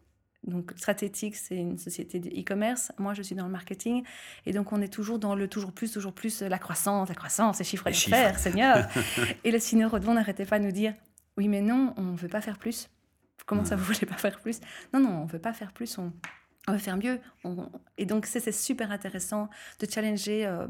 donc 0.47 0.71
Stratétique, 0.77 1.35
c'est 1.35 1.57
une 1.57 1.77
société 1.77 2.19
de 2.19 2.29
e-commerce. 2.29 2.93
Moi, 2.97 3.13
je 3.13 3.21
suis 3.21 3.35
dans 3.35 3.45
le 3.45 3.51
marketing. 3.51 4.03
Et 4.45 4.53
donc, 4.53 4.71
on 4.71 4.81
est 4.81 4.91
toujours 4.91 5.19
dans 5.19 5.35
le 5.35 5.49
toujours 5.49 5.73
plus, 5.73 5.91
toujours 5.91 6.13
plus, 6.13 6.41
la 6.41 6.57
croissance, 6.57 7.09
la 7.09 7.15
croissance, 7.15 7.59
les 7.59 7.65
chiffres 7.65 7.83
d'affaires, 7.83 8.39
Seigneur. 8.39 8.87
et 9.43 9.51
le 9.51 9.59
ciné 9.59 9.83
Redon 9.83 10.13
n'arrêtait 10.13 10.45
pas 10.45 10.57
de 10.57 10.63
nous 10.63 10.71
dire 10.71 10.93
Oui, 11.35 11.49
mais 11.49 11.59
non, 11.59 11.93
on 11.97 12.03
ne 12.03 12.17
veut 12.17 12.29
pas 12.29 12.39
faire 12.39 12.57
plus. 12.57 12.89
Comment 13.45 13.65
ça, 13.65 13.75
vous 13.75 13.83
voulez 13.83 14.05
pas 14.05 14.15
faire 14.15 14.39
plus? 14.39 14.61
Non, 14.93 15.01
non, 15.01 15.09
on 15.09 15.25
ne 15.25 15.29
veut 15.29 15.39
pas 15.39 15.53
faire 15.53 15.73
plus. 15.73 15.97
On, 15.97 16.13
on 16.67 16.73
va 16.73 16.77
faire 16.77 16.97
mieux. 16.97 17.19
Et 17.97 18.05
donc, 18.05 18.25
c'est 18.25 18.51
super 18.51 18.91
intéressant 18.91 19.49
de 19.79 19.87
challenger 19.89 20.45
euh, 20.45 20.67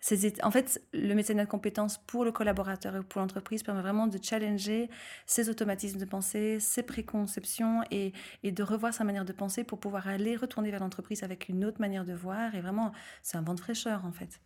ces... 0.00 0.32
En 0.42 0.50
fait, 0.50 0.82
le 0.92 1.14
mécénat 1.14 1.44
de 1.44 1.50
compétences 1.50 1.98
pour 1.98 2.24
le 2.24 2.32
collaborateur 2.32 2.94
et 2.94 3.02
pour 3.02 3.20
l'entreprise 3.20 3.62
permet 3.62 3.80
vraiment 3.80 4.06
de 4.06 4.18
challenger 4.22 4.88
ses 5.26 5.48
automatismes 5.48 5.98
de 5.98 6.04
pensée, 6.04 6.60
ses 6.60 6.82
préconceptions 6.82 7.82
et, 7.90 8.12
et, 8.42 8.52
de 8.52 8.62
revoir 8.62 8.94
sa 8.94 9.02
manière 9.02 9.24
de 9.24 9.32
penser 9.32 9.64
pour 9.64 9.80
pouvoir 9.80 10.08
aller 10.08 10.36
retourner 10.36 10.70
vers 10.70 10.80
l'entreprise 10.80 11.22
avec 11.22 11.48
une 11.48 11.64
autre 11.64 11.80
manière 11.80 12.04
de 12.04 12.14
voir. 12.14 12.54
Et 12.54 12.60
vraiment, 12.60 12.92
c'est 13.22 13.36
un 13.36 13.42
vent 13.42 13.54
de 13.54 13.60
fraîcheur, 13.60 14.04
en 14.04 14.12
fait. 14.12 14.40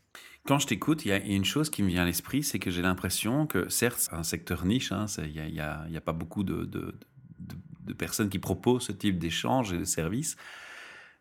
Quand 0.47 0.61
je 0.61 0.69
t'écoute, 0.69 1.05
il 1.05 1.09
y, 1.09 1.13
a 1.13 1.19
une 1.19 1.45
chose 1.45 1.71
qui 1.71 1.83
me 1.83 1.89
vient 1.89 2.03
à 2.03 2.07
l'esprit, 2.07 2.45
c'est 2.45 2.61
que 2.61 2.71
j'ai 2.71 2.83
l'impression 2.83 3.47
que, 3.47 3.69
certes, 3.69 3.99
c'est 3.99 4.15
un 4.15 4.23
secteur 4.23 4.65
niche, 4.65 4.93
hein, 4.93 5.07
il 5.19 5.53
n'y 5.53 5.61
a, 5.61 5.81
a, 5.81 5.97
a, 5.97 6.01
pas 6.01 6.13
beaucoup 6.13 6.45
de, 6.45 6.65
de 6.65 7.93
personnes 7.93 8.29
qui 8.29 8.39
proposent 8.39 8.85
ce 8.85 8.93
type 8.93 9.19
d'échange 9.19 9.73
et 9.73 9.79
de 9.79 9.85
services. 9.85 10.37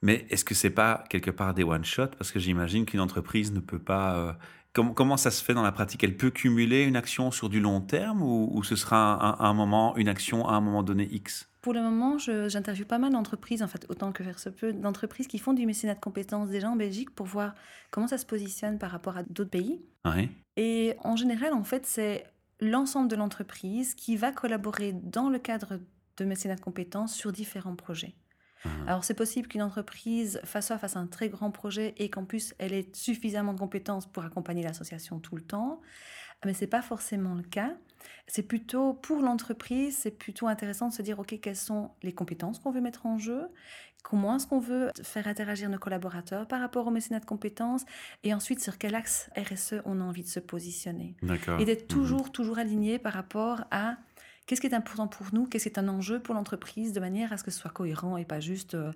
Mais 0.03 0.27
est-ce 0.29 0.43
que 0.43 0.53
c'est 0.53 0.69
pas 0.69 1.05
quelque 1.09 1.31
part 1.31 1.53
des 1.53 1.63
one 1.63 1.85
shot 1.85 2.07
Parce 2.17 2.31
que 2.31 2.37
j'imagine 2.37 2.85
qu'une 2.85 2.99
entreprise 2.99 3.53
ne 3.53 3.61
peut 3.61 3.79
pas. 3.79 4.17
Euh, 4.17 4.33
comment, 4.73 5.15
ça 5.15 5.31
se 5.31 5.41
fait 5.41 5.53
dans 5.53 5.63
la 5.63 5.71
pratique? 5.71 6.03
Elle 6.03 6.17
peut 6.17 6.29
cumuler 6.29 6.83
une 6.83 6.97
action 6.97 7.31
sur 7.31 7.47
du 7.47 7.61
long 7.61 7.79
terme 7.79 8.21
ou, 8.21 8.61
ce 8.63 8.75
sera 8.75 9.41
un, 9.41 9.49
un, 9.49 9.53
moment, 9.53 9.95
une 9.95 10.09
action 10.09 10.45
à 10.45 10.55
un 10.55 10.61
moment 10.61 10.83
donné 10.83 11.07
X? 11.09 11.49
Pour 11.61 11.71
le 11.71 11.81
moment, 11.81 12.17
j'interviewe 12.17 12.83
pas 12.83 12.97
mal 12.97 13.13
d'entreprises, 13.13 13.63
en 13.63 13.69
fait, 13.69 13.85
autant 13.87 14.11
que 14.11 14.21
faire 14.25 14.39
se 14.39 14.49
peut, 14.49 14.73
d'entreprises 14.73 15.27
qui 15.27 15.39
font 15.39 15.53
du 15.53 15.65
mécénat 15.65 15.95
de 15.95 16.01
compétences 16.01 16.49
déjà 16.49 16.69
en 16.69 16.75
Belgique 16.75 17.15
pour 17.15 17.25
voir 17.25 17.55
comment 17.89 18.07
ça 18.07 18.17
se 18.17 18.25
positionne 18.25 18.77
par 18.77 18.91
rapport 18.91 19.15
à 19.15 19.23
d'autres 19.23 19.51
pays. 19.51 19.79
Et 20.57 20.95
en 20.99 21.15
général, 21.15 21.53
en 21.53 21.63
fait, 21.63 21.85
c'est 21.85 22.25
l'ensemble 22.59 23.07
de 23.07 23.15
l'entreprise 23.15 23.95
qui 23.95 24.17
va 24.17 24.33
collaborer 24.33 24.91
dans 24.91 25.29
le 25.29 25.39
cadre 25.39 25.79
de 26.17 26.25
mécénat 26.25 26.55
de 26.55 26.61
compétences 26.61 27.15
sur 27.15 27.31
différents 27.31 27.77
projets. 27.77 28.13
Alors, 28.87 29.03
c'est 29.03 29.13
possible 29.13 29.47
qu'une 29.47 29.61
entreprise 29.61 30.39
fasse 30.43 30.67
face 30.67 30.95
à 30.95 30.99
un 30.99 31.07
très 31.07 31.29
grand 31.29 31.51
projet 31.51 31.93
et 31.97 32.09
qu'en 32.09 32.25
plus, 32.25 32.53
elle 32.59 32.73
ait 32.73 32.89
suffisamment 32.93 33.53
de 33.53 33.59
compétences 33.59 34.05
pour 34.05 34.23
accompagner 34.23 34.63
l'association 34.63 35.19
tout 35.19 35.35
le 35.35 35.41
temps. 35.41 35.81
Mais 36.45 36.53
ce 36.53 36.61
n'est 36.61 36.67
pas 36.67 36.81
forcément 36.81 37.35
le 37.35 37.43
cas. 37.43 37.71
C'est 38.27 38.43
plutôt, 38.43 38.93
pour 38.93 39.21
l'entreprise, 39.21 39.97
c'est 39.97 40.11
plutôt 40.11 40.47
intéressant 40.47 40.89
de 40.89 40.93
se 40.93 41.01
dire, 41.01 41.19
OK, 41.19 41.39
quelles 41.41 41.55
sont 41.55 41.91
les 42.03 42.13
compétences 42.13 42.59
qu'on 42.59 42.71
veut 42.71 42.81
mettre 42.81 43.05
en 43.05 43.17
jeu? 43.17 43.47
Comment 44.03 44.35
est-ce 44.35 44.47
qu'on 44.47 44.59
veut 44.59 44.89
faire 45.01 45.27
interagir 45.27 45.69
nos 45.69 45.77
collaborateurs 45.79 46.45
par 46.45 46.59
rapport 46.59 46.85
au 46.87 46.91
mécénat 46.91 47.21
de 47.21 47.25
compétences? 47.25 47.85
Et 48.23 48.33
ensuite, 48.33 48.59
sur 48.59 48.77
quel 48.77 48.95
axe 48.95 49.29
RSE 49.37 49.75
on 49.85 50.01
a 50.01 50.03
envie 50.03 50.23
de 50.23 50.27
se 50.27 50.41
positionner? 50.41 51.15
D'accord. 51.21 51.61
et 51.61 51.65
d'être 51.65 51.83
Mhm. 51.83 51.87
toujours, 51.87 52.31
toujours 52.33 52.57
aligné 52.59 52.99
par 52.99 53.13
rapport 53.13 53.63
à 53.71 53.95
qu'est-ce 54.45 54.61
qui 54.61 54.67
est 54.67 54.73
important 54.73 55.07
pour 55.07 55.27
nous, 55.33 55.47
qu'est-ce 55.47 55.63
qui 55.63 55.69
est 55.69 55.79
un 55.79 55.87
enjeu 55.87 56.19
pour 56.19 56.35
l'entreprise, 56.35 56.93
de 56.93 56.99
manière 56.99 57.33
à 57.33 57.37
ce 57.37 57.43
que 57.43 57.51
ce 57.51 57.59
soit 57.59 57.71
cohérent 57.71 58.17
et 58.17 58.25
pas 58.25 58.39
juste 58.39 58.75
euh, 58.75 58.91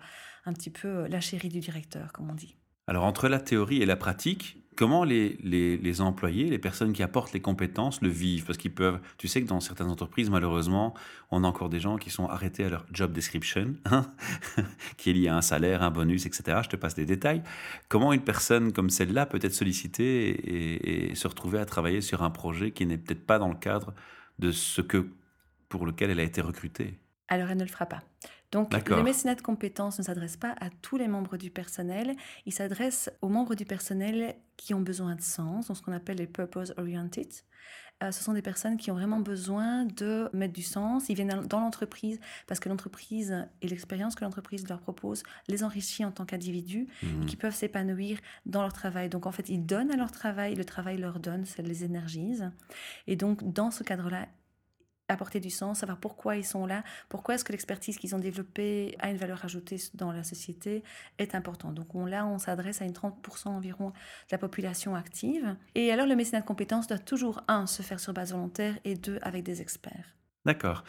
un 0.45 0.53
petit 0.53 0.69
peu 0.69 0.87
euh, 0.87 1.07
la 1.07 1.21
chérie 1.21 1.49
du 1.49 1.59
directeur, 1.59 2.13
comme 2.13 2.29
on 2.29 2.35
dit? 2.35 2.55
Alors, 2.87 3.03
entre 3.03 3.27
la 3.27 3.39
théorie 3.39 3.81
et 3.81 3.85
la 3.85 3.97
pratique, 3.97 4.63
comment 4.77 5.03
les, 5.03 5.37
les, 5.43 6.01
employés, 6.01 6.49
les 6.49 6.59
personnes 6.59 6.93
qui 6.93 7.03
apportent 7.03 7.33
les 7.33 7.41
compétences 7.41 8.01
le 8.01 8.07
vivent? 8.07 8.45
Parce 8.45 8.57
qu'ils 8.57 8.73
peuvent, 8.73 8.99
tu 9.17 9.27
sais 9.27 9.41
que 9.41 9.47
dans 9.47 9.59
certaines 9.59 9.89
entreprises, 9.89 10.29
malheureusement, 10.29 10.93
on 11.29 11.43
a 11.43 11.47
encore 11.47 11.67
des 11.67 11.81
gens 11.81 11.97
qui 11.97 12.09
sont 12.09 12.27
arrêtés 12.27 12.63
à 12.63 12.69
leur 12.69 12.85
job 12.93 13.11
description, 13.11 13.75
hein, 13.85 14.05
qui 14.97 15.09
est 15.09 15.13
lié 15.13 15.27
à 15.27 15.35
un 15.35 15.41
salaire, 15.41 15.83
un 15.83 15.91
bonus, 15.91 16.25
etc. 16.25 16.59
Je 16.63 16.69
te 16.69 16.75
passe 16.77 16.95
des 16.95 17.05
détails. 17.05 17.43
Comment 17.89 18.13
une 18.13 18.21
personne 18.21 18.71
comme 18.71 18.89
celle-là 18.89 19.25
peut 19.25 19.39
être 19.41 19.53
sollicitée 19.53 21.09
et 21.09 21.15
se 21.15 21.27
retrouver 21.27 21.59
à 21.59 21.65
travailler 21.65 21.99
sur 21.99 22.23
un 22.23 22.29
projet 22.29 22.71
qui 22.71 22.85
n'est 22.85 22.97
peut-être 22.97 23.25
pas 23.25 23.39
dans 23.39 23.49
le 23.49 23.55
cadre 23.55 23.93
de 24.39 24.51
ce 24.51 24.81
que 24.81 25.09
pour 25.69 25.85
lequel 25.85 26.09
elle 26.09 26.19
a 26.19 26.23
été 26.23 26.41
recrutée 26.41 26.99
Alors, 27.27 27.49
elle 27.49 27.57
ne 27.57 27.63
le 27.63 27.69
fera 27.69 27.85
pas. 27.85 28.03
Donc, 28.51 28.71
le 28.73 29.03
mécénat 29.03 29.35
de 29.35 29.41
compétences 29.41 29.99
ne 29.99 30.03
s'adresse 30.03 30.37
pas 30.37 30.55
à 30.61 30.69
tous 30.81 30.95
les 30.97 31.09
membres 31.09 31.35
du 31.37 31.49
personnel. 31.51 32.15
Il 32.45 32.53
s'adresse 32.53 33.09
aux 33.21 33.27
membres 33.27 33.55
du 33.55 33.65
personnel 33.65 34.35
qui 34.55 34.73
ont 34.73 34.79
besoin 34.79 35.15
de 35.15 35.21
sens, 35.21 35.67
dans 35.67 35.75
ce 35.75 35.81
qu'on 35.81 35.91
appelle 35.91 36.17
les 36.17 36.27
purpose 36.27 36.73
oriented. 36.77 37.27
Euh, 38.03 38.11
ce 38.11 38.23
sont 38.23 38.33
des 38.33 38.43
personnes 38.43 38.77
qui 38.77 38.91
ont 38.91 38.93
vraiment 38.93 39.19
besoin 39.19 39.83
de 39.85 40.29
mettre 40.31 40.53
du 40.53 40.61
sens. 40.61 41.09
Ils 41.09 41.15
viennent 41.15 41.45
dans 41.47 41.59
l'entreprise 41.59 42.19
parce 42.45 42.59
que 42.59 42.69
l'entreprise 42.69 43.47
et 43.63 43.67
l'expérience 43.67 44.13
que 44.15 44.23
l'entreprise 44.23 44.69
leur 44.69 44.79
propose 44.79 45.23
les 45.47 45.63
enrichit 45.63 46.05
en 46.05 46.11
tant 46.11 46.23
qu'individus 46.25 46.87
Mhm. 47.01 47.23
et 47.23 47.25
qui 47.25 47.35
peuvent 47.35 47.55
s'épanouir 47.55 48.19
dans 48.45 48.61
leur 48.61 48.71
travail. 48.71 49.09
Donc 49.09 49.25
en 49.25 49.31
fait, 49.31 49.49
ils 49.49 49.65
donnent 49.65 49.89
à 49.91 49.95
leur 49.97 50.11
travail, 50.11 50.53
le 50.53 50.63
travail 50.63 50.97
leur 50.99 51.19
donne, 51.19 51.45
ça 51.45 51.63
les 51.63 51.83
énergise. 51.83 52.51
Et 53.07 53.15
donc 53.15 53.51
dans 53.51 53.71
ce 53.71 53.83
cadre-là, 53.83 54.27
apporter 55.09 55.39
du 55.39 55.49
sens, 55.49 55.79
savoir 55.79 55.97
pourquoi 55.99 56.35
ils 56.35 56.45
sont 56.45 56.65
là, 56.65 56.83
pourquoi 57.09 57.35
est-ce 57.35 57.45
que 57.45 57.51
l'expertise 57.51 57.97
qu'ils 57.97 58.13
ont 58.15 58.19
développée 58.19 58.95
a 58.99 59.09
une 59.09 59.17
valeur 59.17 59.43
ajoutée 59.45 59.77
dans 59.93 60.11
la 60.11 60.23
société 60.23 60.83
est 61.17 61.33
important. 61.35 61.71
Donc 61.71 61.95
on, 61.95 62.05
là, 62.05 62.25
on 62.25 62.37
s'adresse 62.39 62.81
à 62.81 62.85
une 62.85 62.91
30% 62.91 63.47
environ 63.47 63.89
de 63.89 63.93
la 64.31 64.37
population 64.37 64.95
active. 64.95 65.55
Et 65.75 65.91
alors 65.91 66.07
le 66.07 66.15
mécénat 66.15 66.41
de 66.41 66.45
compétences 66.45 66.87
doit 66.87 66.99
toujours, 66.99 67.41
un, 67.47 67.67
se 67.67 67.81
faire 67.81 67.99
sur 67.99 68.13
base 68.13 68.31
volontaire 68.33 68.77
et 68.83 68.95
deux, 68.95 69.19
avec 69.21 69.43
des 69.43 69.61
experts. 69.61 70.15
D'accord. 70.45 70.83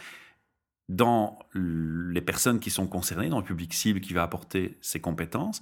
Dans 0.89 1.39
les 1.55 2.23
personnes 2.23 2.61
qui 2.61 2.71
sont 2.71 2.87
concernées, 2.87 3.29
dans 3.29 3.39
le 3.39 3.45
public 3.45 3.75
cible 3.75 4.01
qui 4.01 4.15
va 4.15 4.23
apporter 4.23 4.79
ses 4.81 5.01
compétences, 5.01 5.61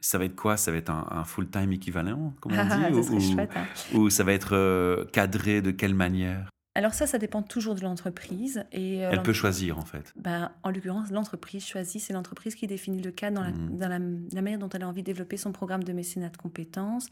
ça 0.00 0.18
va 0.18 0.26
être 0.26 0.36
quoi? 0.36 0.56
Ça 0.56 0.70
va 0.70 0.76
être 0.76 0.90
un, 0.90 1.06
un 1.10 1.24
full-time 1.24 1.72
équivalent, 1.72 2.34
comme 2.40 2.52
on 2.52 2.56
Ah, 2.70 2.90
dit 2.90 2.96
ou, 2.98 3.20
chouette. 3.20 3.50
hein. 3.56 3.64
ou 3.94 4.10
ça 4.10 4.22
va 4.22 4.32
être 4.32 4.54
euh, 4.54 5.04
cadré 5.12 5.60
de 5.62 5.70
quelle 5.70 5.94
manière? 5.94 6.48
Alors 6.76 6.94
ça, 6.94 7.08
ça 7.08 7.18
dépend 7.18 7.42
toujours 7.42 7.74
de 7.74 7.80
l'entreprise. 7.82 8.64
Et 8.70 9.04
euh, 9.04 9.10
Elle 9.10 9.22
peut 9.22 9.32
choisir, 9.32 9.76
en 9.76 9.84
fait. 9.84 10.12
Ben, 10.14 10.52
en 10.62 10.70
l'occurrence, 10.70 11.10
l'entreprise 11.10 11.66
choisit, 11.66 12.00
c'est 12.00 12.12
l'entreprise 12.12 12.54
qui 12.54 12.68
définit 12.68 13.02
le 13.02 13.10
cadre 13.10 13.36
dans, 13.38 13.42
la, 13.42 13.50
dans 13.50 13.88
la, 13.88 13.98
la 13.98 14.40
manière 14.42 14.58
dont 14.60 14.68
elle 14.68 14.84
a 14.84 14.88
envie 14.88 15.02
de 15.02 15.06
développer 15.06 15.36
son 15.36 15.50
programme 15.50 15.82
de 15.82 15.92
mécénat 15.92 16.28
de 16.28 16.36
compétences. 16.36 17.08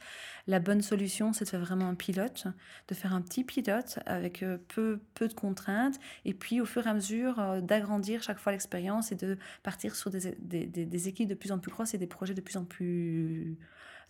La 0.46 0.60
bonne 0.60 0.80
solution, 0.80 1.32
c'est 1.32 1.44
de 1.44 1.50
faire 1.50 1.60
vraiment 1.60 1.88
un 1.88 1.96
pilote, 1.96 2.46
de 2.86 2.94
faire 2.94 3.12
un 3.12 3.20
petit 3.20 3.42
pilote 3.42 3.98
avec 4.06 4.44
euh, 4.44 4.58
peu, 4.68 5.00
peu 5.14 5.26
de 5.26 5.34
contraintes, 5.34 5.98
et 6.24 6.34
puis 6.34 6.60
au 6.60 6.64
fur 6.64 6.86
et 6.86 6.90
à 6.90 6.94
mesure 6.94 7.40
euh, 7.40 7.60
d'agrandir 7.60 8.22
chaque 8.22 8.38
fois 8.38 8.52
l'expérience 8.52 9.10
et 9.10 9.16
de 9.16 9.38
partir 9.64 9.96
sur 9.96 10.10
des, 10.10 10.36
des- 10.38 10.66
des- 10.66 10.86
des 10.86 11.08
équipes 11.08 11.28
de 11.28 11.34
plus 11.34 11.50
en 11.50 11.58
plus 11.58 11.72
grosses 11.72 11.94
et 11.94 11.98
des 11.98 12.06
projets 12.06 12.34
de 12.34 12.40
plus 12.40 12.56
en 12.58 12.64
plus 12.64 13.58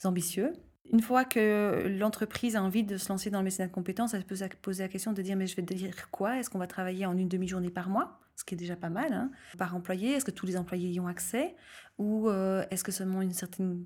ambitieux. 0.05 0.53
Une 0.91 1.03
fois 1.03 1.25
que 1.25 1.87
l'entreprise 1.99 2.57
a 2.57 2.63
envie 2.63 2.83
de 2.83 2.97
se 2.97 3.09
lancer 3.11 3.31
dans 3.31 3.39
le 3.39 3.45
mécénat 3.45 3.69
de 3.69 3.73
compétences, 3.73 4.15
elle 4.15 4.25
peut 4.25 4.37
se 4.37 4.45
poser 4.63 4.83
la 4.83 4.89
question 4.89 5.13
de 5.13 5.21
dire 5.21 5.37
mais 5.37 5.47
je 5.47 5.55
vais 5.55 5.63
dire 5.63 6.11
quoi? 6.11 6.39
Est-ce 6.39 6.49
qu'on 6.49 6.59
va 6.59 6.67
travailler 6.67 7.05
en 7.05 7.17
une 7.17 7.29
demi-journée 7.29 7.71
par 7.71 7.89
mois? 7.91 8.21
Ce 8.37 8.45
qui 8.45 8.55
est 8.55 8.59
déjà 8.59 8.77
pas 8.77 8.89
mal, 8.89 9.13
hein, 9.13 9.31
par 9.59 9.75
employé. 9.75 10.13
Est-ce 10.13 10.25
que 10.25 10.31
tous 10.31 10.47
les 10.47 10.57
employés 10.57 10.91
y 10.91 11.01
ont 11.01 11.09
accès? 11.09 11.57
Ou 11.99 12.29
euh, 12.29 12.65
est-ce 12.71 12.85
que 12.85 12.93
seulement 12.93 13.21
une 13.21 13.33
certaine 13.33 13.85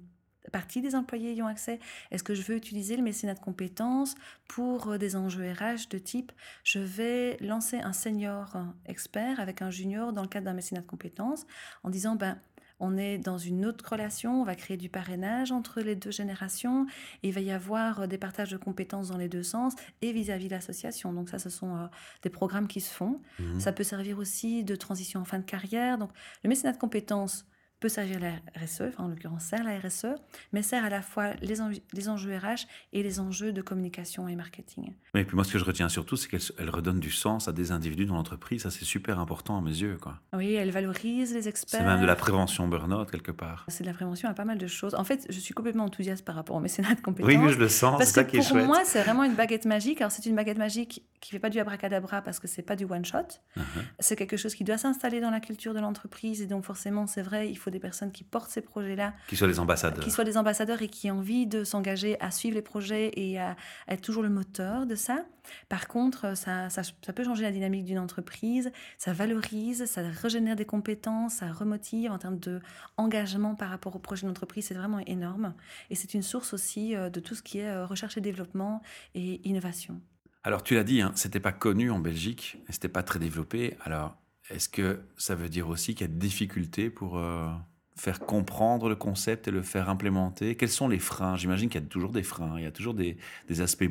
partie 0.53 0.81
des 0.81 0.95
employés 0.95 1.33
y 1.33 1.43
ont 1.43 1.47
accès? 1.47 1.81
Est-ce 2.11 2.23
que 2.23 2.35
je 2.35 2.43
veux 2.43 2.57
utiliser 2.57 2.97
le 2.97 3.03
mécénat 3.03 3.35
de 3.35 3.41
compétences 3.41 4.15
pour 4.47 4.93
euh, 4.93 4.99
des 4.99 5.17
enjeux 5.17 5.51
RH 5.51 5.89
de 5.91 5.99
type 5.99 6.31
je 6.63 6.79
vais 6.79 7.37
lancer 7.41 7.79
un 7.79 7.93
senior 7.93 8.57
expert 8.87 9.41
avec 9.41 9.63
un 9.63 9.71
junior 9.71 10.13
dans 10.13 10.23
le 10.23 10.29
cadre 10.29 10.45
d'un 10.45 10.55
mécénat 10.55 10.83
de 10.83 10.87
compétences 10.87 11.47
en 11.83 11.91
disant 11.91 12.15
ben 12.15 12.39
on 12.83 12.99
est 12.99 13.17
dans 13.17 13.39
une 13.39 13.65
autre 13.65 13.93
relation, 13.93 14.43
on 14.43 14.45
va 14.45 14.57
créer 14.57 14.77
du 14.77 14.89
parrainage 14.89 15.53
entre 15.53 15.81
les 15.81 15.95
deux 15.95 16.11
générations, 16.11 16.87
et 17.23 17.29
il 17.29 17.33
va 17.33 17.41
y 17.41 17.53
avoir 17.53 18.01
euh, 18.01 18.07
des 18.09 18.19
partages 18.19 18.51
de 18.51 18.57
compétences 18.57 19.09
dans 19.09 19.17
les 19.17 19.29
deux 19.29 19.45
sens 19.45 19.75
et 20.03 20.13
vis-à-vis 20.13 20.49
de 20.49 20.55
l'association. 20.55 21.13
Donc 21.13 21.29
ça, 21.29 21.39
ce 21.39 21.49
sont 21.49 21.77
euh, 21.77 21.87
des 22.23 22.31
programmes 22.31 22.67
qui 22.67 22.81
se 22.81 22.93
font. 22.93 23.21
Mhm. 23.39 23.61
Ça 23.61 23.73
peut 23.73 23.85
servir 23.85 24.19
aussi 24.19 24.65
de 24.65 24.75
transition 24.75 25.21
en 25.21 25.25
fin 25.25 25.39
de 25.39 25.45
carrière. 25.45 25.97
Donc 25.97 26.11
le 26.43 26.49
mécénat 26.49 26.73
de 26.73 26.79
compétences 26.79 27.47
peut 27.83 27.89
servir 27.89 28.21
la 28.21 28.31
RSE, 28.61 28.83
enfin, 28.89 29.05
en 29.05 29.09
l'occurrence 29.09 29.43
sert 29.45 29.65
la 29.65 29.77
RSE, 29.79 30.07
mais 30.53 30.63
sert 30.63 30.85
à 30.85 30.89
la 30.89 31.03
fois 31.03 31.33
les, 31.43 31.61
enjeux- 31.61 31.81
les 31.93 32.09
enjeux 32.09 32.37
RH 32.37 32.67
et 32.93 33.03
les 33.03 33.19
enjeux 33.19 33.53
de 33.53 33.61
communication 33.61 34.29
et 34.29 34.37
marketing. 34.37 34.95
Mais 35.15 35.25
puis 35.25 35.35
moi, 35.35 35.45
ce 35.45 35.53
que 35.53 35.59
je 35.59 35.65
retiens 35.65 35.89
surtout, 35.89 36.17
c'est 36.17 36.29
qu'elle 36.29 36.41
elle 36.59 36.71
redonne 36.71 37.01
du 37.01 37.11
sens 37.11 37.49
à 37.49 37.53
des 37.53 37.73
individus 37.73 38.07
dans 38.07 38.15
l'entreprise. 38.15 38.63
Ça, 38.63 38.71
c'est 38.71 38.85
super 38.85 39.19
important 39.19 39.59
à 39.59 39.61
mes 39.61 39.71
yeux. 39.71 39.97
quoi. 40.01 40.21
Oui, 40.33 40.53
elle 40.55 40.71
valorise 40.71 41.35
les 41.35 41.49
experts. 41.49 41.81
C'est 41.81 41.87
même 41.87 42.01
de 42.01 42.07
la 42.07 42.15
prévention 42.17 42.69
burn-out, 42.69 43.11
quelque 43.11 43.33
part. 43.33 43.65
C'est 43.69 43.83
de 43.83 43.89
la 43.89 43.95
prévention 43.95 44.29
à 44.29 44.35
pas 44.35 44.45
mal 44.45 44.59
de 44.59 44.67
choses. 44.69 44.95
En 44.95 45.05
fait, 45.05 45.27
je 45.29 45.39
suis 45.41 45.53
complètement 45.53 45.85
enthousiaste 45.85 46.25
par 46.25 46.37
rapport 46.37 46.55
au 46.57 46.61
mécénat 46.61 46.95
de 46.95 47.01
compétences. 47.01 47.29
Oui, 47.29 47.37
oui, 47.37 47.53
je 47.53 47.59
le 47.59 47.69
sens. 47.69 47.95
C'est 47.95 47.99
Parce 47.99 48.11
ça 48.13 48.25
que 48.25 48.31
qui 48.31 48.37
est 48.37 48.41
pour 48.41 48.49
chouette. 48.51 48.67
moi, 48.67 48.83
c'est 48.85 49.03
vraiment 49.03 49.25
une 49.25 49.35
baguette 49.35 49.65
magique. 49.67 50.01
Alors, 50.01 50.13
c'est 50.13 50.25
une 50.27 50.37
baguette 50.37 50.59
magique 50.59 51.05
qui 51.21 51.31
fait 51.33 51.39
pas 51.41 51.51
du 51.51 51.59
abracadabra 51.59 52.23
parce 52.23 52.39
que 52.39 52.47
c'est 52.47 52.63
pas 52.63 52.77
du 52.77 52.85
one 52.85 53.05
shot. 53.05 53.19
Mhm. 53.57 53.65
C'est 53.99 54.15
quelque 54.17 54.37
chose 54.37 54.55
qui 54.55 54.63
doit 54.65 54.79
s'installer 54.79 55.21
dans 55.21 55.31
la 55.31 55.41
culture 55.41 55.75
de 55.75 55.81
l'entreprise. 55.81 56.41
Et 56.43 56.47
donc, 56.47 56.65
forcément, 56.65 57.07
c'est 57.09 57.23
vrai, 57.23 57.49
il 57.51 57.57
faut 57.57 57.71
des 57.73 57.81
personnes 57.81 58.13
qui 58.13 58.23
portent 58.23 58.51
ces 58.51 58.61
projets-là, 58.61 59.15
Qui 59.27 59.37
soient 59.37 59.49
les 59.49 59.59
ambassadeurs. 59.59 60.05
qui 60.05 60.11
soient 60.11 60.25
des 60.25 60.37
ambassadeurs 60.37 60.81
et 60.83 60.89
qui 60.89 61.11
ont 61.11 61.19
envie 61.19 61.47
de 61.47 61.65
s'engager 61.65 62.21
à 62.21 62.31
suivre 62.31 62.55
les 62.55 62.63
projets 62.63 63.11
et 63.17 63.39
à 63.41 63.57
être 63.89 64.01
toujours 64.03 64.23
le 64.23 64.29
moteur 64.29 64.87
de 64.87 64.95
ça. 64.95 65.25
Par 65.69 65.89
contre, 65.89 66.37
ça, 66.37 66.71
ça, 66.71 66.83
ça 66.83 67.13
peut 67.13 67.25
changer 67.25 67.43
la 67.43 67.51
dynamique 67.51 67.85
d'une 67.85 67.99
entreprise. 67.99 68.71
Ça 68.99 69.13
valorise, 69.13 69.87
ça 69.87 70.03
régénère 70.03 70.55
des 70.57 70.65
compétences, 70.65 71.35
ça 71.35 71.51
remotive 71.51 72.11
en 72.13 72.19
termes 72.19 72.39
de 72.39 72.61
engagement 72.97 73.55
par 73.55 73.71
rapport 73.71 73.97
au 73.97 73.99
projet 73.99 74.27
d'entreprise. 74.27 74.67
C'est 74.67 74.75
vraiment 74.75 75.01
énorme. 75.01 75.55
Et 75.91 75.95
c'est 75.95 76.15
une 76.15 76.23
source 76.23 76.53
aussi 76.53 76.95
euh, 76.95 77.11
de 77.11 77.19
tout 77.21 77.35
ce 77.35 77.43
qui 77.43 77.59
est 77.59 77.69
euh, 77.69 77.87
recherche 77.87 78.17
et 78.17 78.21
développement 78.21 78.83
et 79.15 79.41
innovation. 79.49 80.01
Alors, 80.45 80.63
tu 80.65 80.75
l'as 80.75 80.85
dit, 80.85 81.01
hein, 81.01 81.13
c'était 81.15 81.39
pas 81.41 81.53
connu 81.53 81.91
en 81.91 82.01
Belgique, 82.01 82.59
c'était 82.69 82.89
pas 82.89 83.03
très 83.05 83.19
développé. 83.21 83.77
Alors, 83.85 84.17
est-ce 84.53 84.69
que 84.69 85.01
ça 85.17 85.35
veut 85.35 85.49
dire 85.49 85.69
aussi 85.69 85.95
qu'il 85.95 86.07
y 86.07 86.11
a 86.11 86.13
des 86.13 86.19
difficultés 86.19 86.91
pour 86.91 87.19
euh, 87.19 87.49
faire 87.97 88.21
comprendre 88.21 88.89
le 88.89 88.97
concept 88.97 89.49
et 89.49 89.51
le 89.51 89.63
faire 89.63 89.89
implémenter? 89.89 90.57
Quels 90.57 90.69
sont 90.69 90.89
les 90.89 90.99
freins? 90.99 91.37
J'imagine 91.37 91.69
qu'il 91.69 91.81
y 91.81 91.85
a 91.85 91.87
toujours 91.87 92.13
des 92.13 92.23
freins, 92.23 92.55
il 92.59 92.65
y 92.65 92.67
a 92.67 92.73
toujours 92.73 92.95
des, 92.95 93.17
des 93.49 93.61
aspects, 93.61 93.85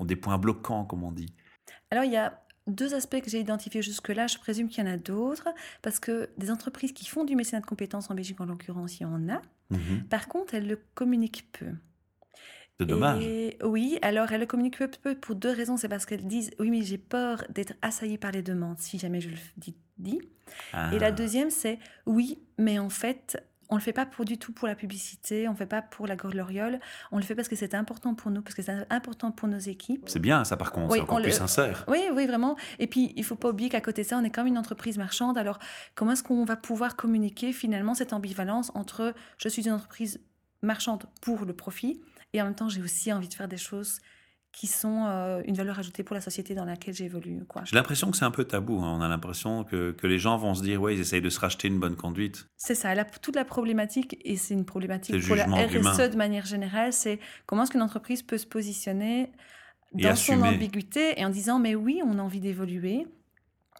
des 0.00 0.16
points 0.16 0.38
bloquants, 0.38 0.84
comme 0.84 1.02
on 1.02 1.12
dit. 1.12 1.32
Alors, 1.90 2.04
il 2.04 2.12
y 2.12 2.16
a 2.16 2.40
deux 2.66 2.94
aspects 2.94 3.20
que 3.20 3.30
j'ai 3.30 3.40
identifiés 3.40 3.82
jusque-là. 3.82 4.26
Je 4.26 4.38
présume 4.38 4.68
qu'il 4.68 4.84
y 4.84 4.88
en 4.88 4.90
a 4.90 4.96
d'autres, 4.96 5.48
parce 5.82 5.98
que 5.98 6.30
des 6.38 6.50
entreprises 6.50 6.92
qui 6.92 7.06
font 7.06 7.24
du 7.24 7.36
mécénat 7.36 7.60
de 7.60 7.66
compétences 7.66 8.10
en 8.10 8.14
Belgique, 8.14 8.40
en 8.40 8.46
l'occurrence, 8.46 8.98
il 9.00 9.02
y 9.02 9.06
en 9.06 9.28
a. 9.28 9.42
Mhm. 9.70 10.04
Par 10.08 10.28
contre, 10.28 10.54
elles 10.54 10.66
le 10.66 10.78
communiquent 10.94 11.46
peu. 11.52 11.72
C'est 12.80 12.86
dommage. 12.86 13.22
Et 13.22 13.56
oui, 13.62 13.98
alors 14.02 14.32
elles 14.32 14.40
le 14.40 14.46
communiquent 14.46 14.78
peu, 14.78 14.88
peu 14.88 15.14
pour 15.14 15.34
deux 15.36 15.50
raisons. 15.52 15.76
C'est 15.76 15.88
parce 15.88 16.06
qu'elles 16.06 16.26
disent 16.26 16.50
oui, 16.58 16.70
mais 16.70 16.82
j'ai 16.82 16.98
peur 16.98 17.44
d'être 17.50 17.74
assaillie 17.82 18.18
par 18.18 18.32
les 18.32 18.42
demandes 18.42 18.78
si 18.78 18.98
jamais 18.98 19.20
je 19.20 19.28
le 19.28 19.36
dis. 19.56 19.76
dis. 19.98 20.20
Ah. 20.72 20.90
Et 20.92 20.98
la 20.98 21.12
deuxième, 21.12 21.50
c'est 21.50 21.78
oui, 22.06 22.38
mais 22.58 22.78
en 22.78 22.90
fait, 22.90 23.36
On 23.70 23.76
ne 23.76 23.80
le 23.80 23.84
fait 23.84 23.94
pas 23.94 24.04
pour 24.04 24.26
du 24.26 24.36
tout 24.36 24.52
pour 24.52 24.68
la 24.68 24.74
publicité, 24.74 25.48
on 25.48 25.52
ne 25.52 25.56
fait 25.56 25.64
pas 25.66 25.80
pour 25.80 26.06
la 26.06 26.16
gloriole, 26.16 26.80
on 27.10 27.16
le 27.16 27.22
fait 27.22 27.34
parce 27.34 27.48
que 27.48 27.56
c'est 27.56 27.74
important 27.74 28.14
pour 28.14 28.30
nous, 28.30 28.42
parce 28.42 28.54
que 28.54 28.60
c'est 28.62 28.86
important 28.90 29.32
pour 29.32 29.48
nos 29.48 29.58
équipes. 29.58 30.04
C'est 30.06 30.18
bien 30.20 30.44
ça 30.44 30.58
par 30.58 30.70
contre, 30.70 30.90
Oui, 30.92 30.98
c'est 30.98 31.02
encore 31.02 31.16
on 31.18 31.22
plus 31.22 31.30
le- 31.30 31.34
sincère. 31.36 31.84
Oui, 31.88 32.00
oui, 32.12 32.26
vraiment. 32.26 32.56
Et 32.78 32.86
puis, 32.86 33.14
il 33.16 33.24
faut 33.24 33.36
pas 33.36 33.48
oublier 33.48 33.70
qu'à 33.70 33.80
côté 33.80 34.02
de 34.02 34.06
ça, 34.06 34.18
on 34.18 34.22
est 34.22 34.30
comme 34.30 34.46
une 34.46 34.58
entreprise 34.58 34.98
marchande. 34.98 35.38
Alors, 35.38 35.58
comment 35.94 36.12
est-ce 36.12 36.22
qu'on 36.22 36.44
va 36.44 36.56
pouvoir 36.56 36.94
communiquer 36.94 37.52
finalement 37.54 37.94
cette 37.94 38.12
ambivalence 38.12 38.70
entre 38.74 39.14
je 39.38 39.48
suis 39.48 39.62
une 39.66 39.72
entreprise 39.72 40.20
marchande 40.62 41.04
pour 41.22 41.44
le 41.46 41.54
profit 41.54 42.00
et 42.34 42.42
en 42.42 42.44
même 42.44 42.54
temps, 42.54 42.68
j'ai 42.68 42.82
aussi 42.82 43.12
envie 43.12 43.28
de 43.28 43.34
faire 43.34 43.48
des 43.48 43.56
choses 43.56 44.00
qui 44.52 44.68
sont 44.68 45.04
euh, 45.06 45.42
une 45.46 45.56
valeur 45.56 45.80
ajoutée 45.80 46.04
pour 46.04 46.14
la 46.14 46.20
société 46.20 46.54
dans 46.54 46.64
laquelle 46.64 46.94
j'évolue. 46.94 47.40
J'ai 47.64 47.74
l'impression 47.74 48.12
que 48.12 48.16
c'est 48.16 48.24
un 48.24 48.30
peu 48.30 48.44
tabou. 48.44 48.78
hein. 48.80 48.96
On 48.98 49.00
a 49.00 49.08
l'impression 49.08 49.64
que, 49.64 49.90
que 49.90 50.06
les 50.06 50.18
gens 50.18 50.36
vont 50.36 50.54
se 50.54 50.62
dire, 50.62 50.80
ouais, 50.80 50.94
ils 50.94 51.00
essayent 51.00 51.20
de 51.20 51.28
se 51.30 51.40
racheter 51.40 51.66
une 51.66 51.80
bonne 51.80 51.96
conduite. 51.96 52.46
C'est 52.56 52.76
ça, 52.76 52.94
la- 52.94 53.04
toute 53.04 53.34
la 53.34 53.44
problématique, 53.44 54.16
et 54.24 54.36
c'est 54.36 54.54
une 54.54 54.64
problématique 54.64 55.26
pour 55.26 55.34
la 55.34 55.46
RSE 55.66 55.74
humain. 55.74 56.08
de 56.08 56.16
manière 56.16 56.46
générale, 56.46 56.92
c'est 56.92 57.18
comment 57.46 57.64
est-ce 57.64 57.72
qu'une 57.72 57.82
entreprise 57.82 58.22
peut 58.22 58.38
se 58.38 58.46
positionner 58.46 59.32
dans 59.92 60.10
son 60.16 60.34
ambiguïté 60.54 61.18
et 61.20 61.24
en 61.24 61.30
disant 61.30 61.58
mais 61.58 61.74
oui, 61.74 62.00
on 62.04 62.18
a 62.20 62.22
envie 62.22 62.40
d'évoluer, 62.40 63.08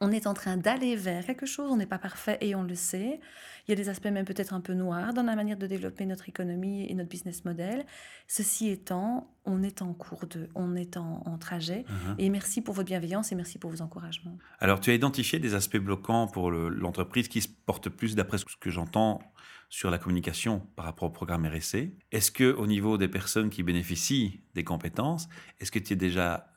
on 0.00 0.10
est 0.10 0.26
en 0.26 0.34
train 0.34 0.56
d'aller 0.56 0.96
vers 0.96 1.24
quelque 1.24 1.46
chose, 1.46 1.70
on 1.70 1.76
n'est 1.76 1.86
pas 1.86 1.98
parfait 1.98 2.36
et 2.40 2.54
on 2.54 2.62
le 2.64 2.74
sait. 2.74 3.20
Il 3.66 3.70
y 3.70 3.72
a 3.72 3.76
des 3.76 3.88
aspects 3.88 4.06
même 4.06 4.24
peut-être 4.24 4.52
un 4.52 4.60
peu 4.60 4.74
noirs 4.74 5.14
dans 5.14 5.22
la 5.22 5.36
manière 5.36 5.56
de 5.56 5.66
développer 5.66 6.04
notre 6.04 6.28
économie 6.28 6.84
et 6.90 6.94
notre 6.94 7.08
business 7.08 7.44
model. 7.44 7.86
Ceci 8.26 8.68
étant, 8.68 9.32
on 9.44 9.62
est 9.62 9.82
en 9.82 9.94
cours 9.94 10.26
de, 10.26 10.48
on 10.54 10.74
est 10.74 10.96
en, 10.96 11.22
en 11.24 11.38
trajet. 11.38 11.84
Mhm. 11.88 12.14
Et 12.18 12.28
merci 12.28 12.60
pour 12.60 12.74
votre 12.74 12.86
bienveillance 12.88 13.30
et 13.32 13.34
merci 13.36 13.58
pour 13.58 13.70
vos 13.70 13.82
encouragements. 13.82 14.36
Alors, 14.58 14.80
tu 14.80 14.90
as 14.90 14.94
identifié 14.94 15.38
des 15.38 15.54
aspects 15.54 15.76
bloquants 15.78 16.26
pour 16.26 16.50
le- 16.50 16.68
l'entreprise 16.68 17.28
qui 17.28 17.40
se 17.40 17.48
portent 17.48 17.88
plus, 17.88 18.14
d'après 18.16 18.38
ce 18.38 18.44
que 18.60 18.70
j'entends, 18.70 19.22
sur 19.70 19.90
la 19.90 19.98
communication 19.98 20.60
par 20.76 20.84
rapport 20.84 21.08
au 21.08 21.12
programme 21.12 21.46
RSC. 21.46 21.96
Est-ce 22.12 22.30
que, 22.30 22.52
au 22.52 22.66
niveau 22.66 22.98
des 22.98 23.08
personnes 23.08 23.48
qui 23.50 23.62
bénéficient 23.62 24.42
des 24.54 24.64
compétences, 24.64 25.28
est-ce 25.60 25.70
que 25.72 25.78
tu 25.78 25.94
as 25.94 25.96
déjà 25.96 26.53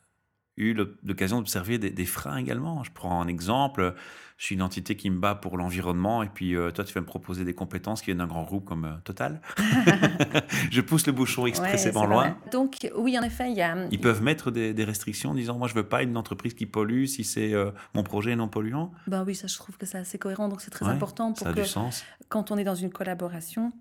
eu 0.58 0.74
l'occasion 1.04 1.38
d'observer 1.38 1.78
des, 1.78 1.90
des 1.90 2.06
freins 2.06 2.36
également 2.36 2.82
Je 2.84 2.90
prends 2.92 3.20
un 3.20 3.28
exemple. 3.28 3.94
Je 4.36 4.44
suis 4.44 4.54
une 4.54 4.62
entité 4.62 4.94
qui 4.94 5.10
me 5.10 5.18
bat 5.18 5.34
pour 5.34 5.56
l'environnement 5.58 6.22
et 6.22 6.28
puis 6.28 6.54
euh, 6.54 6.70
toi, 6.70 6.84
tu 6.84 6.94
vas 6.94 7.00
me 7.00 7.06
proposer 7.06 7.44
des 7.44 7.54
compétences 7.54 8.00
qui 8.00 8.06
viennent 8.06 8.18
d'un 8.18 8.28
grand 8.28 8.44
groupe 8.44 8.64
comme 8.66 8.84
euh, 8.84 8.92
Total. 9.02 9.40
je 10.70 10.80
pousse 10.80 11.06
le 11.06 11.12
bouchon 11.12 11.46
expressément 11.46 12.06
loin. 12.06 12.36
Donc 12.52 12.88
oui, 12.96 13.18
en 13.18 13.22
effet, 13.22 13.50
il 13.50 13.56
y 13.56 13.62
a, 13.62 13.76
Ils 13.90 14.00
peuvent 14.00 14.22
mettre 14.22 14.50
des, 14.50 14.72
des 14.74 14.84
restrictions 14.84 15.30
en 15.30 15.34
disant 15.34 15.58
moi 15.58 15.66
je 15.68 15.74
veux 15.74 15.82
pas 15.88 16.02
une 16.02 16.16
entreprise 16.16 16.54
qui 16.54 16.66
pollue 16.66 17.06
si 17.06 17.24
c'est 17.24 17.52
euh, 17.52 17.70
mon 17.94 18.02
projet 18.04 18.36
non 18.36 18.46
polluant. 18.48 18.92
ben 19.06 19.24
oui, 19.26 19.34
ça 19.34 19.46
je 19.48 19.56
trouve 19.56 19.76
que 19.76 19.86
c'est 19.86 19.98
assez 19.98 20.18
cohérent, 20.18 20.48
donc 20.48 20.60
c'est 20.60 20.70
très 20.70 20.86
Ouais, 20.86 20.92
important 20.92 21.32
pour 21.32 21.42
Ça 21.44 21.50
a 21.50 21.54
que 21.54 21.60
du 21.62 21.66
sens. 21.66 22.04
quand 22.28 22.50
on 22.52 22.56
est 22.58 22.64
dans 22.64 22.74
une 22.76 22.90
collaboration, 22.90 23.72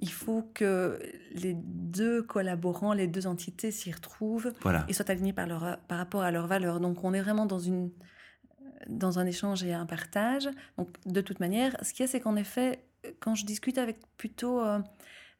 il 0.00 0.10
faut 0.10 0.50
que 0.54 0.98
les 1.32 1.54
deux 1.54 2.22
collaborants, 2.22 2.92
les 2.92 3.06
deux 3.06 3.26
entités 3.26 3.70
s'y 3.70 3.92
retrouvent 3.92 4.52
Voilà. 4.62 4.84
et 4.88 4.92
soient 4.92 5.10
alignés 5.10 5.32
par, 5.32 5.46
leur, 5.46 5.78
par 5.88 5.98
rapport 5.98 6.22
à 6.22 6.30
leurs 6.30 6.46
valeurs. 6.46 6.80
Donc 6.80 7.04
on 7.04 7.12
est 7.12 7.20
vraiment 7.20 7.46
dans, 7.46 7.58
une, 7.58 7.90
dans 8.88 9.18
un 9.18 9.26
échange 9.26 9.62
et 9.62 9.72
un 9.74 9.86
partage. 9.86 10.48
Donc 10.78 10.88
de 11.06 11.20
toute 11.20 11.40
manière, 11.40 11.76
ce 11.82 11.92
qu'il 11.92 12.04
y 12.04 12.08
a, 12.08 12.10
c'est 12.10 12.20
qu'en 12.20 12.36
effet, 12.36 12.84
quand 13.20 13.34
je 13.34 13.44
discute 13.44 13.78
avec 13.78 13.98
plutôt 14.16 14.60
euh, 14.60 14.78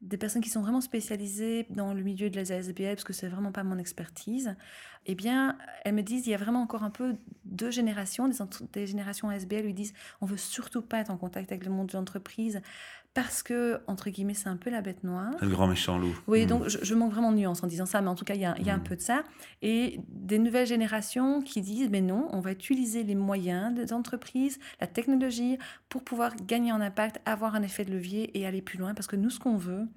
des 0.00 0.16
personnes 0.16 0.40
qui 0.42 0.48
sont 0.48 0.62
vraiment 0.62 0.80
spécialisées 0.80 1.66
dans 1.70 1.92
le 1.92 2.02
milieu 2.02 2.30
de 2.30 2.36
la 2.36 2.54
ASBL, 2.54 2.94
parce 2.94 3.04
que 3.04 3.12
c'est 3.12 3.28
vraiment 3.28 3.52
pas 3.52 3.64
mon 3.64 3.76
expertise, 3.76 4.56
eh 5.06 5.14
bien, 5.14 5.58
elles 5.84 5.94
me 5.94 6.02
disent, 6.02 6.26
il 6.26 6.30
y 6.30 6.34
a 6.34 6.38
vraiment 6.38 6.62
encore 6.62 6.84
un 6.84 6.90
peu 6.90 7.16
deux 7.44 7.70
générations, 7.70 8.28
des 8.72 8.86
générations 8.86 9.28
ASBL 9.28 9.60
lui 9.62 9.74
disent, 9.74 9.92
on 10.22 10.26
veut 10.26 10.38
surtout 10.38 10.80
pas 10.82 11.00
être 11.00 11.10
en 11.10 11.18
contact 11.18 11.52
avec 11.52 11.66
le 11.66 11.70
monde 11.70 11.88
de 11.88 11.94
l'entreprise 11.98 12.62
parce 13.12 13.42
que, 13.42 13.80
entre 13.88 14.08
guillemets, 14.08 14.34
c'est 14.34 14.48
un 14.48 14.56
peu 14.56 14.70
la 14.70 14.82
bête 14.82 15.02
noire. 15.02 15.32
Le 15.40 15.48
grand 15.48 15.66
méchant 15.66 15.98
loup. 15.98 16.16
Oui, 16.28 16.44
Mm. 16.44 16.48
donc 16.48 16.68
je, 16.68 16.78
je 16.82 16.94
manque 16.94 17.10
vraiment 17.12 17.32
de 17.32 17.36
nuance 17.38 17.62
en 17.64 17.66
disant 17.66 17.86
ça, 17.86 18.00
mais 18.00 18.08
en 18.08 18.14
tout 18.14 18.24
cas, 18.24 18.34
il 18.34 18.40
y 18.40 18.44
a, 18.44 18.54
il 18.58 18.66
y 18.66 18.70
a 18.70 18.74
un 18.74 18.78
Mhm. 18.78 18.84
peu 18.84 18.94
de 18.96 19.00
ça. 19.00 19.24
Et 19.62 20.00
des 20.08 20.38
nouvelles 20.38 20.66
générations 20.68 21.42
qui 21.42 21.60
disent, 21.60 21.90
mais 21.90 22.00
non, 22.02 22.28
on 22.32 22.40
va 22.40 22.52
utiliser 22.52 23.02
les 23.02 23.16
moyens 23.16 23.74
des 23.74 23.92
entreprises, 23.92 24.58
la 24.80 24.86
technologie, 24.86 25.58
pour 25.88 26.04
pouvoir 26.04 26.36
gagner 26.36 26.70
en 26.72 26.80
impact, 26.80 27.20
avoir 27.26 27.56
un 27.56 27.62
effet 27.62 27.84
de 27.84 27.90
levier 27.92 28.38
et 28.38 28.46
aller 28.46 28.62
plus 28.62 28.78
loin, 28.78 28.94
parce 28.94 29.08
que 29.08 29.16
nous, 29.16 29.30
ce 29.30 29.40
qu'on 29.40 29.56
veut, 29.56 29.88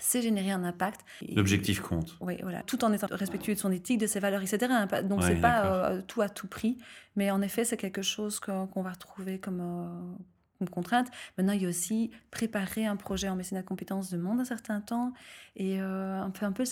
c'est 0.00 0.20
générer 0.22 0.50
un 0.50 0.64
impact. 0.64 1.02
L'objectif 1.36 1.80
compte. 1.80 2.16
oui, 2.20 2.38
voilà, 2.42 2.62
tout 2.64 2.82
en 2.84 2.92
étant 2.92 3.06
respectueux 3.10 3.54
de 3.54 3.58
son 3.60 3.70
éthique, 3.70 3.98
de 4.00 4.06
ses 4.08 4.18
valeurs, 4.18 4.42
etc. 4.42 4.66
hein, 4.70 4.88
Donc 5.04 5.20
Ouais, 5.20 5.28
c'est 5.28 5.40
pas 5.40 5.66
euh, 5.66 6.02
tout 6.08 6.22
à 6.22 6.28
tout 6.28 6.48
prix, 6.48 6.78
mais 7.14 7.30
en 7.30 7.40
effet 7.40 7.64
c'est 7.64 7.76
quelque 7.76 8.02
chose 8.02 8.40
qu'on 8.40 8.82
va 8.82 8.90
retrouver 8.90 9.38
comme, 9.38 9.60
euh, 9.60 10.22
comme 10.62 10.70
contrainte. 10.70 11.08
Maintenant 11.36 11.52
il 11.52 11.62
y 11.62 11.66
a 11.66 11.68
aussi 11.68 12.10
préparer 12.30 12.86
un 12.86 12.96
projet 12.96 13.28
en 13.28 13.36
mécénat 13.36 13.62
de 13.62 13.66
compétences 13.66 14.10
demande 14.10 14.40
un 14.40 14.44
certain 14.44 14.80
temps 14.80 15.12
et 15.56 15.80
euh, 15.80 16.22
un 16.22 16.30
peu 16.30 16.46
un 16.46 16.52
peu 16.52 16.62
le 16.62 16.66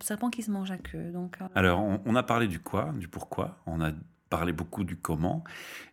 serpent, 0.00 0.30
qui 0.30 0.42
se 0.42 0.50
mange 0.50 0.70
à 0.70 0.76
queue. 0.78 1.10
Donc 1.10 1.38
euh, 1.40 1.46
Alors, 1.54 1.80
on, 1.80 2.00
on 2.04 2.14
a 2.14 2.22
parlé 2.22 2.46
du 2.46 2.60
quoi, 2.60 2.92
du 2.96 3.08
pourquoi, 3.08 3.58
on 3.66 3.80
a 3.80 3.90
parlé 4.28 4.52
beaucoup 4.52 4.84
du 4.84 4.96
comment. 4.96 5.42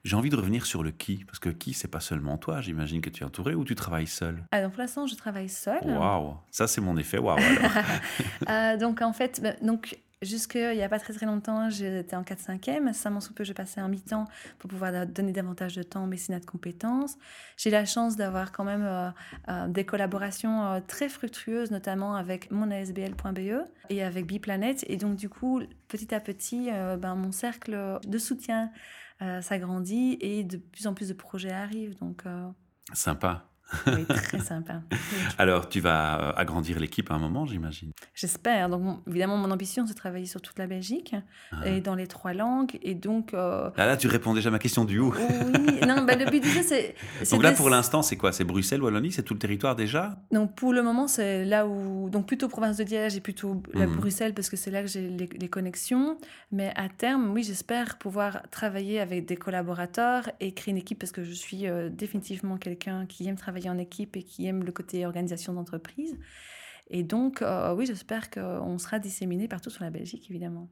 J'ai 0.03 0.15
envie 0.15 0.29
de 0.29 0.35
revenir 0.35 0.65
sur 0.65 0.83
le 0.83 0.91
qui, 0.91 1.25
parce 1.25 1.39
que 1.39 1.49
qui, 1.49 1.73
c'est 1.73 1.87
pas 1.87 1.99
seulement 1.99 2.37
toi, 2.37 2.61
j'imagine 2.61 3.01
que 3.01 3.09
tu 3.09 3.23
es 3.23 3.25
entouré 3.25 3.55
ou 3.55 3.65
tu 3.65 3.73
travailles 3.73 4.07
seul. 4.07 4.43
ah, 4.51 4.61
donc 4.61 4.73
pour 4.73 4.81
l'instant 4.81 5.07
je 5.07 5.15
travaille 5.15 5.49
seule. 5.49 5.83
Waouh, 5.83 6.35
ça 6.51 6.67
c'est 6.67 6.81
mon 6.81 6.97
effet, 6.97 7.17
waouh. 7.17 7.37
alors. 7.37 7.71
Euh, 8.49 8.77
donc 8.77 9.01
en 9.01 9.13
fait, 9.13 9.41
ben, 9.41 9.55
donc 10.19 10.29
jusqu'il 10.29 10.75
n'y 10.75 10.81
a 10.81 10.89
pas 10.89 10.99
très 10.99 11.13
très 11.13 11.27
longtemps, 11.27 11.69
j'étais 11.69 12.15
en 12.15 12.23
4-5e. 12.23 12.91
Ça 12.93 13.11
m'en 13.11 13.21
sous 13.21 13.33
peu, 13.33 13.43
je 13.43 13.53
passais 13.53 13.81
en 13.81 13.87
mi-temps 13.87 14.25
pour 14.57 14.67
pouvoir 14.67 15.05
donner 15.05 15.31
davantage 15.31 15.75
de 15.75 15.83
temps 15.83 16.03
au 16.03 16.07
mécénat 16.07 16.39
de 16.39 16.45
compétences. 16.45 17.17
J'ai 17.55 17.69
la 17.69 17.85
chance 17.85 18.15
d'avoir 18.15 18.51
quand 18.51 18.63
même 18.63 18.83
euh, 18.83 19.09
euh, 19.49 19.67
des 19.67 19.85
collaborations 19.85 20.65
euh, 20.65 20.79
très 20.85 21.07
fructueuses, 21.07 21.69
notamment 21.69 22.15
avec 22.15 22.49
monasbl.be 22.49 23.39
E 23.39 23.65
et 23.89 24.03
avec 24.03 24.25
Biplanet. 24.25 24.83
Et 24.87 24.97
donc 24.97 25.17
du 25.17 25.29
coup, 25.29 25.61
petit 25.87 26.15
à 26.15 26.19
petit, 26.19 26.71
ben, 26.71 27.13
mon 27.13 27.31
cercle 27.31 27.99
de 28.05 28.17
soutien 28.17 28.71
s'agrandit 29.41 30.17
et 30.21 30.43
de 30.43 30.57
plus 30.57 30.87
en 30.87 30.93
plus 30.93 31.09
de 31.09 31.13
projets 31.13 31.51
arrivent. 31.51 31.97
Donc 31.99 32.23
Sympa. 32.93 33.47
Oui, 33.87 34.05
très 34.05 34.39
sympa. 34.39 34.81
Alors, 35.37 35.67
tu 35.69 35.79
vas 35.79 36.19
euh, 36.29 36.33
agrandir 36.35 36.79
l'équipe 36.79 37.09
à 37.11 37.15
un 37.15 37.19
moment, 37.19 37.45
j'imagine. 37.45 37.91
J'espère. 38.15 38.69
Donc, 38.69 38.81
mon- 38.81 38.99
évidemment, 39.07 39.37
mon 39.37 39.51
ambition, 39.51 39.85
c'est 39.85 39.93
de 39.93 39.97
travailler 39.97 40.25
sur 40.25 40.41
toute 40.41 40.57
la 40.59 40.67
Belgique 40.67 41.15
Ah. 41.51 41.67
et 41.67 41.81
dans 41.81 41.95
les 41.95 42.07
trois 42.07 42.33
langues. 42.33 42.77
Et 42.81 42.95
donc, 42.95 43.33
euh, 43.33 43.69
Là, 43.77 43.85
là, 43.85 43.97
tu 43.97 44.07
réponds 44.07 44.33
déjà 44.33 44.49
à 44.49 44.51
ma 44.51 44.59
question 44.59 44.85
du 44.85 44.99
où? 44.99 45.13
oui, 45.13 45.79
non, 45.85 46.03
bah, 46.03 46.15
le 46.15 46.29
but 46.29 46.41
du 46.41 46.49
jeu, 46.49 46.61
c'est. 46.63 46.95
Donc 47.31 47.43
là, 47.43 47.51
de- 47.51 47.57
pour 47.57 47.69
l'instant, 47.69 48.01
c'est 48.01 48.15
quoi? 48.17 48.31
C'est 48.31 48.43
Bruxelles, 48.43 48.81
Wallonie? 48.81 49.11
C'est 49.11 49.23
tout 49.23 49.33
le 49.33 49.39
territoire 49.39 49.75
déjà? 49.75 50.17
Donc, 50.31 50.55
pour 50.55 50.73
le 50.73 50.81
moment, 50.83 51.07
c'est 51.07 51.43
là 51.45 51.67
où. 51.67 52.09
Donc, 52.09 52.25
plutôt 52.27 52.47
province 52.47 52.77
de 52.77 52.83
Liège 52.83 53.15
et 53.15 53.21
plutôt 53.21 53.61
la 53.73 53.85
Mhm. 53.87 53.95
Bruxelles, 53.97 54.33
parce 54.33 54.49
que 54.49 54.55
c'est 54.57 54.71
là 54.71 54.81
que 54.81 54.87
j'ai 54.87 55.09
les, 55.09 55.27
les 55.27 55.47
connexions. 55.49 56.17
Mais 56.51 56.71
à 56.75 56.87
terme, 56.89 57.31
oui, 57.31 57.43
j'espère 57.43 57.97
pouvoir 57.97 58.41
travailler 58.51 58.99
avec 58.99 59.25
des 59.25 59.35
collaborateurs 59.35 60.29
et 60.39 60.53
créer 60.53 60.71
une 60.71 60.77
équipe, 60.77 60.99
parce 60.99 61.11
que 61.11 61.23
je 61.23 61.33
suis 61.33 61.67
euh, 61.67 61.89
définitivement 61.89 62.57
quelqu'un 62.57 63.05
qui 63.05 63.27
aime 63.27 63.35
travailler 63.35 63.56
en 63.65 63.77
équipe 63.77 64.15
et 64.15 64.23
qui 64.23 64.45
aime 64.45 64.63
le 64.63 64.71
côté 64.71 65.05
organisation 65.05 65.53
d'entreprise. 65.53 66.17
Et 66.89 67.03
donc, 67.03 67.41
euh, 67.41 67.73
oui, 67.73 67.85
j'espère 67.85 68.29
qu'on 68.29 68.77
sera 68.77 68.99
disséminé 68.99 69.47
partout 69.47 69.69
sur 69.69 69.83
la 69.83 69.89
Belgique, 69.89 70.29
évidemment. 70.29 70.69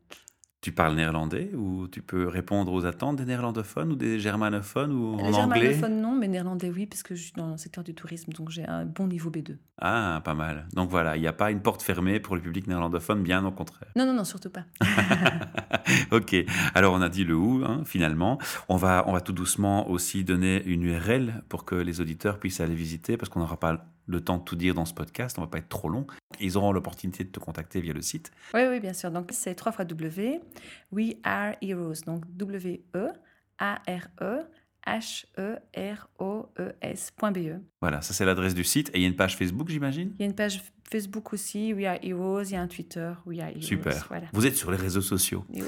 Tu 0.65 0.71
parles 0.71 0.95
néerlandais 0.95 1.51
ou 1.55 1.87
tu 1.87 2.01
peux 2.01 2.27
répondre 2.27 2.73
aux 2.73 2.87
attentes 2.87 3.17
des 3.17 3.25
néerlandophones 3.25 3.91
ou 3.91 3.95
des 3.95 4.19
germanophones 4.19 4.91
ou 4.93 5.13
en 5.13 5.17
Les 5.17 5.35
anglais? 5.35 5.61
germanophones, 5.61 6.01
non, 6.01 6.15
mais 6.15 6.27
néerlandais, 6.27 6.71
oui, 6.71 6.87
parce 6.87 7.03
que 7.03 7.13
je 7.13 7.21
suis 7.21 7.33
dans 7.33 7.51
le 7.51 7.57
secteur 7.57 7.83
du 7.83 7.93
tourisme, 7.93 8.33
donc 8.33 8.49
j'ai 8.49 8.65
un 8.67 8.83
bon 8.83 9.05
niveau 9.05 9.29
B2. 9.29 9.57
Ah, 9.79 10.23
pas 10.25 10.33
mal. 10.33 10.65
Donc 10.73 10.89
voilà, 10.89 11.17
il 11.17 11.21
n'y 11.21 11.27
a 11.27 11.33
pas 11.33 11.51
une 11.51 11.61
porte 11.61 11.83
fermée 11.83 12.19
pour 12.19 12.35
le 12.35 12.41
public 12.41 12.65
néerlandophone, 12.65 13.21
bien 13.21 13.45
au 13.45 13.51
contraire. 13.51 13.91
Non, 13.95 14.07
non, 14.07 14.13
non, 14.13 14.23
surtout 14.23 14.49
pas. 14.49 14.63
ok, 16.11 16.35
alors 16.73 16.95
on 16.95 17.01
a 17.01 17.09
dit 17.09 17.25
le 17.25 17.35
où, 17.35 17.63
hein, 17.63 17.83
finalement. 17.85 18.39
On 18.67 18.75
va, 18.77 19.03
on 19.05 19.13
va 19.13 19.21
tout 19.21 19.33
doucement 19.33 19.87
aussi 19.87 20.23
donner 20.23 20.63
une 20.65 20.81
URL 20.81 21.43
pour 21.47 21.65
que 21.65 21.75
les 21.75 22.01
auditeurs 22.01 22.39
puissent 22.39 22.59
aller 22.59 22.73
visiter, 22.73 23.17
parce 23.17 23.29
qu'on 23.29 23.39
n'aura 23.39 23.59
pas 23.59 23.85
le 24.07 24.21
temps 24.21 24.37
de 24.37 24.43
tout 24.43 24.55
dire 24.55 24.73
dans 24.75 24.85
ce 24.85 24.93
podcast, 24.93 25.37
on 25.37 25.41
va 25.41 25.47
pas 25.47 25.57
être 25.57 25.69
trop 25.69 25.89
long. 25.89 26.05
Ils 26.39 26.57
auront 26.57 26.71
l'opportunité 26.71 27.23
de 27.23 27.29
te 27.29 27.39
contacter 27.39 27.81
via 27.81 27.93
le 27.93 28.01
site. 28.01 28.31
Oui, 28.53 28.61
oui, 28.69 28.79
bien 28.79 28.93
sûr. 28.93 29.09
Donc, 29.11 29.29
c'est 29.31 29.55
3 29.55 29.71
fois 29.71 29.85
W, 29.85 30.39
We 30.91 31.15
Are 31.23 31.53
Heroes. 31.61 32.01
Donc, 32.05 32.23
W-E-A-R-E-H-E-R-O-E-S.be. 36.35 37.61
Voilà, 37.81 38.01
ça 38.01 38.13
c'est 38.13 38.25
l'adresse 38.25 38.53
du 38.53 38.63
site. 38.63 38.89
Et 38.93 38.97
il 38.99 39.01
y 39.01 39.05
a 39.05 39.07
une 39.07 39.15
page 39.15 39.35
Facebook, 39.37 39.69
j'imagine? 39.69 40.13
Il 40.19 40.21
y 40.21 40.23
a 40.23 40.27
une 40.27 40.35
page 40.35 40.61
Facebook 40.91 41.33
aussi, 41.33 41.73
We 41.73 41.85
Are 41.85 41.97
Heroes. 42.01 42.43
Il 42.43 42.51
y 42.51 42.55
a 42.55 42.61
un 42.61 42.67
Twitter, 42.67 43.11
We 43.25 43.39
Are 43.39 43.49
Heroes. 43.49 43.61
Super. 43.61 44.05
Voilà. 44.09 44.27
Vous 44.33 44.45
êtes 44.45 44.55
sur 44.55 44.71
les 44.71 44.77
réseaux 44.77 45.01
sociaux. 45.01 45.45
Oui. 45.49 45.61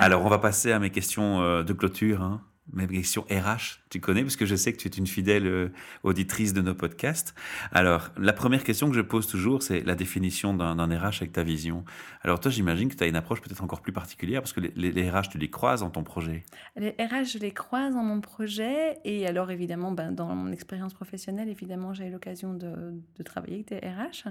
Alors, 0.00 0.24
on 0.24 0.28
va 0.28 0.38
passer 0.38 0.72
à 0.72 0.78
mes 0.78 0.90
questions 0.90 1.40
euh, 1.42 1.62
de 1.62 1.72
clôture. 1.72 2.22
hein. 2.22 2.42
Même 2.72 2.88
question 2.88 3.24
RH, 3.30 3.80
tu 3.88 4.00
connais, 4.00 4.22
parce 4.22 4.36
que 4.36 4.44
je 4.44 4.54
sais 4.54 4.72
que 4.72 4.78
tu 4.78 4.88
es 4.88 4.90
une 4.90 5.06
fidèle 5.06 5.46
euh, 5.46 5.68
auditrice 6.02 6.52
de 6.52 6.60
nos 6.60 6.74
podcasts. 6.74 7.34
Alors, 7.72 8.10
la 8.18 8.34
première 8.34 8.62
question 8.62 8.90
que 8.90 8.94
je 8.94 9.00
pose 9.00 9.26
toujours, 9.26 9.62
c'est 9.62 9.80
la 9.80 9.94
définition 9.94 10.52
d'un 10.52 10.74
RH 10.76 11.16
avec 11.20 11.32
ta 11.32 11.42
vision. 11.42 11.84
Alors, 12.22 12.40
toi, 12.40 12.50
j'imagine 12.50 12.90
que 12.90 12.94
tu 12.94 13.02
as 13.02 13.06
une 13.06 13.16
approche 13.16 13.40
peut-être 13.40 13.62
encore 13.62 13.80
plus 13.80 13.92
particulière, 13.92 14.42
parce 14.42 14.52
que 14.52 14.60
les, 14.60 14.92
les, 14.92 15.10
RH, 15.10 15.30
tu 15.30 15.38
les 15.38 15.48
croises 15.48 15.80
dans 15.80 15.88
ton 15.88 16.02
projet. 16.02 16.44
Les 16.76 16.90
RH, 16.90 17.32
je 17.32 17.38
les 17.38 17.52
croise 17.52 17.94
dans 17.94 18.02
mon 18.02 18.20
projet. 18.20 18.98
Et 19.04 19.26
alors, 19.26 19.50
évidemment, 19.50 19.92
ben, 19.92 20.12
dans 20.12 20.34
mon 20.34 20.52
expérience 20.52 20.92
professionnelle, 20.92 21.48
évidemment, 21.48 21.94
j'ai 21.94 22.08
eu 22.08 22.10
l'occasion 22.10 22.52
de, 22.52 22.92
de, 23.16 23.22
travailler 23.22 23.64
avec 23.66 23.68
des 23.68 23.78
RH. 23.78 24.30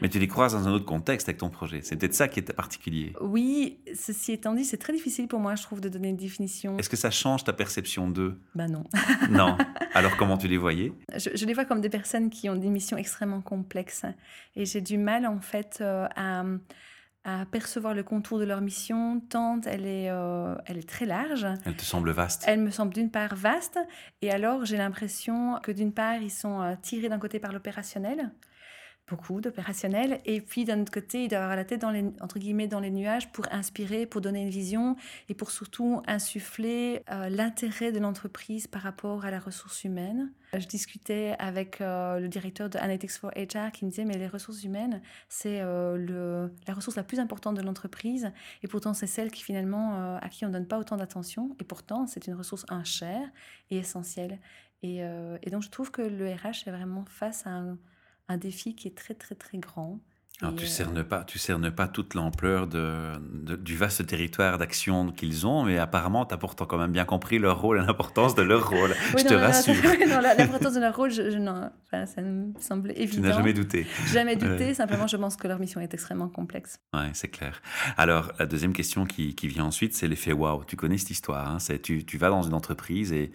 Mais 0.00 0.08
tu 0.08 0.20
les 0.20 0.28
croises 0.28 0.52
dans 0.52 0.68
un 0.68 0.72
autre 0.72 0.84
contexte 0.84 1.28
avec 1.28 1.38
ton 1.38 1.50
projet. 1.50 1.80
C'est 1.82 1.96
peut-être 1.96 2.14
ça 2.14 2.28
qui 2.28 2.38
est 2.38 2.52
particulier. 2.52 3.12
Oui, 3.20 3.80
ceci 3.94 4.32
étant 4.32 4.54
dit, 4.54 4.64
c'est 4.64 4.76
très 4.76 4.92
difficile 4.92 5.26
pour 5.26 5.40
moi, 5.40 5.56
je 5.56 5.62
trouve, 5.62 5.80
de 5.80 5.88
donner 5.88 6.10
une 6.10 6.16
définition. 6.16 6.78
Est-ce 6.78 6.88
que 6.88 6.96
ça 6.96 7.10
change 7.10 7.42
ta 7.42 7.52
perception 7.52 7.71
d'eux 8.08 8.40
Ben 8.54 8.70
non. 8.70 8.84
non. 9.30 9.56
Alors 9.94 10.16
comment 10.16 10.38
tu 10.38 10.48
les 10.48 10.58
voyais 10.58 10.92
je, 11.16 11.44
les 11.44 11.54
vois 11.54 11.64
comme 11.64 11.80
des 11.80 11.88
personnes 11.88 12.30
qui 12.30 12.48
ont 12.48 12.56
des 12.56 12.68
missions 12.68 12.96
extrêmement 12.96 13.40
complexes. 13.40 14.04
Et 14.56 14.64
j'ai 14.64 14.80
du 14.80 14.98
mal, 14.98 15.26
en 15.26 15.40
fait, 15.40 15.78
euh, 15.80 16.06
à, 16.16 16.44
à, 17.24 17.46
percevoir 17.46 17.94
le 17.94 18.02
contour 18.02 18.38
de 18.38 18.44
leur 18.44 18.60
mission, 18.60 19.20
tant 19.20 19.60
elle 19.66 19.86
est, 19.86 20.10
euh, 20.10 20.54
elle 20.66 20.78
est 20.78 20.88
très 20.88 21.06
large. 21.06 21.46
Elle 21.64 21.76
te 21.76 21.84
semble 21.84 22.10
vaste 22.10 22.44
Elle 22.46 22.60
me 22.60 22.70
semble 22.70 22.92
d'une 22.92 23.10
part 23.10 23.34
vaste. 23.34 23.78
Et 24.22 24.30
alors, 24.30 24.64
j'ai 24.64 24.76
l'impression 24.76 25.58
que 25.62 25.72
d'une 25.72 25.92
part, 25.92 26.16
ils 26.16 26.30
sont 26.30 26.60
euh, 26.60 26.74
tirés 26.80 27.08
d'un 27.08 27.18
côté 27.18 27.38
par 27.38 27.52
l'opérationnel 27.52 28.30
beaucoup 29.08 29.40
d'opérationnel. 29.40 30.20
Et 30.24 30.40
puis 30.40 30.64
d'un 30.64 30.80
autre 30.80 30.92
côté, 30.92 31.24
il 31.24 31.28
doit 31.28 31.40
avoir 31.40 31.56
la 31.56 31.64
tête 31.64 31.80
dans 31.80 31.90
les, 31.90 32.04
entre 32.20 32.38
guillemets 32.38 32.68
dans 32.68 32.80
les 32.80 32.90
nuages 32.90 33.30
pour 33.32 33.46
inspirer, 33.52 34.06
pour 34.06 34.20
donner 34.20 34.42
une 34.42 34.50
vision 34.50 34.96
et 35.28 35.34
pour 35.34 35.50
surtout 35.50 36.02
insuffler 36.06 37.02
euh, 37.10 37.28
l'intérêt 37.28 37.92
de 37.92 37.98
l'entreprise 37.98 38.66
par 38.66 38.82
rapport 38.82 39.24
à 39.24 39.30
la 39.30 39.40
ressource 39.40 39.84
humaine. 39.84 40.32
Je 40.56 40.66
discutais 40.66 41.34
avec 41.38 41.80
euh, 41.80 42.20
le 42.20 42.28
directeur 42.28 42.68
de 42.68 42.78
Analytics 42.78 43.12
for 43.12 43.30
HR 43.30 43.72
qui 43.72 43.84
me 43.84 43.90
disait 43.90 44.04
mais 44.04 44.18
les 44.18 44.28
ressources 44.28 44.62
humaines, 44.64 45.00
c'est 45.28 45.60
euh, 45.60 46.48
la 46.66 46.74
ressource 46.74 46.96
la 46.96 47.04
plus 47.04 47.20
importante 47.20 47.56
de 47.56 47.62
l'entreprise 47.62 48.30
et 48.62 48.68
pourtant 48.68 48.94
c'est 48.94 49.06
celle 49.06 49.30
qui 49.30 49.42
finalement 49.42 50.16
à 50.18 50.28
qui 50.28 50.44
on 50.44 50.50
donne 50.50 50.66
pas 50.66 50.78
autant 50.78 50.96
d'attention 50.96 51.56
et 51.58 51.64
pourtant 51.64 52.06
c'est 52.06 52.26
une 52.26 52.34
ressource 52.34 52.66
un 52.68 52.84
chère 52.84 53.28
et 53.70 53.78
essentielle. 53.78 54.38
Et, 54.82 54.98
et 54.98 55.50
donc 55.50 55.62
je 55.62 55.70
trouve 55.70 55.90
que 55.90 56.02
le 56.02 56.30
RH 56.30 56.66
est 56.66 56.70
vraiment 56.70 57.04
face 57.06 57.46
à 57.46 57.50
un 57.50 57.78
un 58.32 58.38
défi 58.38 58.74
qui 58.74 58.88
est 58.88 58.96
très 58.96 59.14
très 59.14 59.34
très 59.34 59.58
grand. 59.58 60.00
Alors, 60.40 60.56
tu 60.56 60.64
ne 60.64 60.68
euh, 60.68 60.72
cernes, 60.72 61.04
pas, 61.04 61.22
tu 61.22 61.38
cernes 61.38 61.70
pas 61.70 61.86
toute 61.86 62.14
l'ampleur 62.14 62.66
de, 62.66 63.12
du 63.56 63.76
vaste 63.76 64.04
territoire 64.06 64.58
d'action 64.58 65.12
qu'ils 65.12 65.46
ont, 65.46 65.62
mais 65.62 65.78
apparemment, 65.78 66.26
tu 66.26 66.34
as 66.34 66.36
pourtant 66.36 66.66
quand 66.66 66.78
même 66.78 66.90
bien 66.90 67.04
compris 67.04 67.38
leur 67.38 67.60
rôle 67.60 67.78
et 67.78 67.86
l'importance 67.86 68.34
de 68.34 68.42
leur 68.42 68.68
rôle. 68.68 68.92
je 69.16 69.22
te 69.22 69.34
rassure. 69.34 69.74
L'importance 70.38 70.74
de 70.74 70.80
leur 70.80 70.96
rôle, 70.96 71.12
je, 71.12 71.38
non, 71.38 71.70
enfin, 71.86 72.06
ça 72.06 72.22
me 72.22 72.52
semble 72.58 72.90
évident. 72.96 73.22
Tu 73.22 73.28
n'as 73.28 73.36
jamais 73.36 73.52
douté. 73.52 73.86
Jamais 74.06 74.34
douté, 74.34 74.74
simplement, 74.74 75.06
je 75.06 75.16
pense 75.16 75.36
que 75.36 75.46
leur 75.46 75.60
mission 75.60 75.80
est 75.80 75.94
extrêmement 75.94 76.28
complexe. 76.28 76.76
Oui, 76.92 77.02
c'est 77.12 77.28
clair. 77.28 77.62
Alors, 77.96 78.32
la 78.40 78.46
deuxième 78.46 78.72
question 78.72 79.04
qui, 79.04 79.36
qui 79.36 79.46
vient 79.46 79.66
ensuite, 79.66 79.94
c'est 79.94 80.08
l'effet 80.08 80.32
waouh. 80.32 80.64
Tu 80.64 80.74
connais 80.74 80.98
cette 80.98 81.10
histoire. 81.10 81.48
Hein 81.48 81.58
tu, 81.82 82.04
tu 82.04 82.18
vas 82.18 82.30
dans 82.30 82.42
une 82.42 82.54
entreprise 82.54 83.12
et 83.12 83.30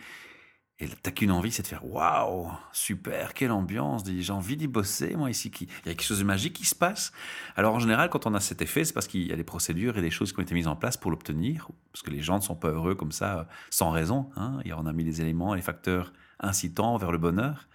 et 0.80 0.88
t'as 1.02 1.10
qu'une 1.10 1.32
envie, 1.32 1.52
c'est 1.52 1.63
de 1.63 1.68
faire 1.68 1.86
waouh, 1.86 2.52
super, 2.72 3.34
quelle 3.34 3.52
ambiance, 3.52 4.04
j'ai 4.06 4.32
envie 4.32 4.58
d'y 4.58 4.68
bosser, 4.68 5.16
moi 5.16 5.32
ici. 5.32 5.52
Il 5.60 5.68
y 5.68 5.90
a 5.90 5.96
quelque 5.96 6.04
chose 6.04 6.20
de 6.20 6.24
magique 6.24 6.54
qui 6.54 6.66
se 6.66 6.76
passe. 6.76 7.12
Alors 7.56 7.74
en 7.74 7.80
général, 7.80 8.12
quand 8.12 8.28
on 8.28 8.36
a 8.36 8.40
cet 8.40 8.62
effet, 8.62 8.86
c'est 8.86 8.94
parce 8.94 9.08
qu'il 9.08 9.26
y 9.26 9.34
a 9.34 9.36
des 9.36 9.44
procédures 9.44 9.98
et 9.98 10.02
des 10.02 10.12
choses 10.12 10.34
qui 10.34 10.40
ont 10.40 10.44
été 10.44 10.54
mises 10.54 10.68
en 10.68 10.76
place 10.76 10.96
pour 10.96 11.10
l'obtenir, 11.10 11.68
parce 11.92 12.04
que 12.04 12.12
les 12.12 12.22
gens 12.22 12.38
ne 12.38 12.44
sont 12.44 12.56
pas 12.56 12.70
heureux 12.70 12.94
comme 12.94 13.12
ça, 13.12 13.48
sans 13.72 13.90
raison. 13.90 14.30
Hein. 14.36 14.60
Et 14.66 14.74
on 14.74 14.86
a 14.86 14.94
mis 14.94 15.04
les 15.04 15.20
éléments 15.20 15.56
les 15.56 15.63
facteurs 15.63 16.13
incitants 16.40 16.98
vers 16.98 17.12
le 17.12 17.18
bonheur. 17.18 17.68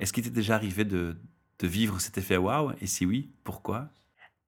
Est-ce 0.00 0.14
qu'il 0.14 0.24
t'est 0.24 0.30
déjà 0.30 0.54
arrivé 0.54 0.86
de, 0.86 1.18
de 1.58 1.66
vivre 1.66 2.00
cet 2.00 2.16
effet 2.16 2.38
waouh? 2.38 2.72
Et 2.80 2.86
si 2.86 3.04
oui, 3.04 3.30
pourquoi? 3.44 3.90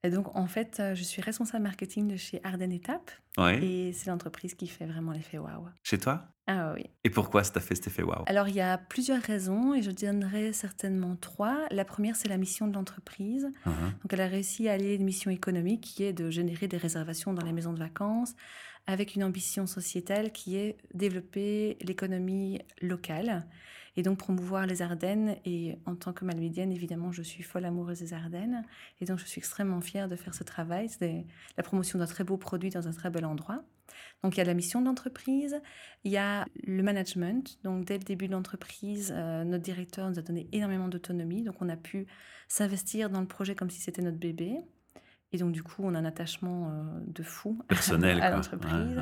Et 0.02 0.10
donc, 0.10 0.34
en 0.34 0.46
fait, 0.46 0.78
euh, 0.80 0.94
je 0.94 1.02
suis 1.02 1.20
responsable 1.20 1.62
marketing 1.62 2.08
de 2.08 2.16
chez 2.16 2.40
Arden 2.42 2.72
Étape. 2.72 3.10
Et 3.38 3.92
c'est 3.92 4.10
l'entreprise 4.10 4.54
qui 4.54 4.66
fait 4.66 4.86
vraiment 4.86 5.12
l'effet 5.12 5.38
waouh. 5.38 5.68
Chez 5.82 5.98
toi? 5.98 6.26
Ah 6.46 6.72
oui. 6.74 6.86
Et 7.04 7.10
pourquoi 7.10 7.44
ça 7.44 7.52
t'a 7.52 7.60
fait 7.60 7.74
cet 7.74 7.88
effet 7.88 8.02
waouh? 8.02 8.24
Alors, 8.26 8.48
il 8.48 8.54
y 8.54 8.60
a 8.60 8.78
plusieurs 8.78 9.22
raisons 9.22 9.74
et 9.74 9.82
je 9.82 9.90
donnerai 9.90 10.52
certainement 10.52 11.16
trois. 11.16 11.66
La 11.70 11.84
première, 11.84 12.16
c'est 12.16 12.28
la 12.28 12.38
mission 12.38 12.66
de 12.66 12.74
l'entreprise. 12.74 13.50
Uh-huh. 13.66 13.70
Donc, 14.02 14.12
elle 14.12 14.20
a 14.20 14.26
réussi 14.26 14.68
à 14.68 14.72
allier 14.72 14.94
une 14.94 15.04
mission 15.04 15.30
économique 15.30 15.82
qui 15.82 16.02
est 16.02 16.12
de 16.12 16.30
générer 16.30 16.66
des 16.66 16.78
réservations 16.78 17.32
dans 17.32 17.44
les 17.44 17.52
maisons 17.52 17.72
de 17.72 17.78
vacances 17.78 18.34
avec 18.86 19.14
une 19.14 19.22
ambition 19.22 19.66
sociétale 19.66 20.32
qui 20.32 20.56
est 20.56 20.76
développer 20.94 21.76
l'économie 21.82 22.60
locale 22.80 23.46
et 23.96 24.02
donc 24.02 24.18
promouvoir 24.18 24.66
les 24.66 24.82
Ardennes. 24.82 25.36
Et 25.44 25.78
en 25.86 25.94
tant 25.94 26.12
que 26.12 26.24
malmédienne, 26.24 26.72
évidemment, 26.72 27.12
je 27.12 27.22
suis 27.22 27.42
folle 27.42 27.64
amoureuse 27.64 28.00
des 28.00 28.12
Ardennes. 28.12 28.64
Et 29.00 29.04
donc, 29.04 29.18
je 29.18 29.26
suis 29.26 29.38
extrêmement 29.38 29.80
fière 29.80 30.08
de 30.08 30.16
faire 30.16 30.34
ce 30.34 30.44
travail. 30.44 30.88
C'est 30.88 31.26
la 31.56 31.62
promotion 31.62 31.98
d'un 31.98 32.06
très 32.06 32.24
beau 32.24 32.36
produit 32.36 32.70
dans 32.70 32.88
un 32.88 32.92
très 32.92 33.10
bel 33.10 33.24
endroit. 33.24 33.62
Donc, 34.22 34.36
il 34.36 34.38
y 34.38 34.40
a 34.40 34.44
la 34.44 34.54
mission 34.54 34.80
de 34.80 34.86
l'entreprise, 34.86 35.60
il 36.04 36.12
y 36.12 36.16
a 36.16 36.46
le 36.64 36.82
management. 36.82 37.58
Donc, 37.64 37.84
dès 37.84 37.98
le 37.98 38.04
début 38.04 38.26
de 38.26 38.32
l'entreprise, 38.32 39.12
euh, 39.14 39.44
notre 39.44 39.64
directeur 39.64 40.08
nous 40.08 40.18
a 40.18 40.22
donné 40.22 40.48
énormément 40.52 40.88
d'autonomie. 40.88 41.42
Donc, 41.42 41.56
on 41.60 41.68
a 41.68 41.76
pu 41.76 42.06
s'investir 42.48 43.10
dans 43.10 43.20
le 43.20 43.26
projet 43.26 43.54
comme 43.54 43.70
si 43.70 43.80
c'était 43.80 44.02
notre 44.02 44.18
bébé. 44.18 44.58
Et 45.32 45.38
donc, 45.38 45.52
du 45.52 45.62
coup, 45.62 45.82
on 45.84 45.94
a 45.94 45.98
un 45.98 46.04
attachement 46.04 46.70
euh, 46.70 47.00
de 47.06 47.22
fou 47.22 47.60
Personnel, 47.68 48.20
à 48.22 48.30
l'entreprise. 48.30 49.00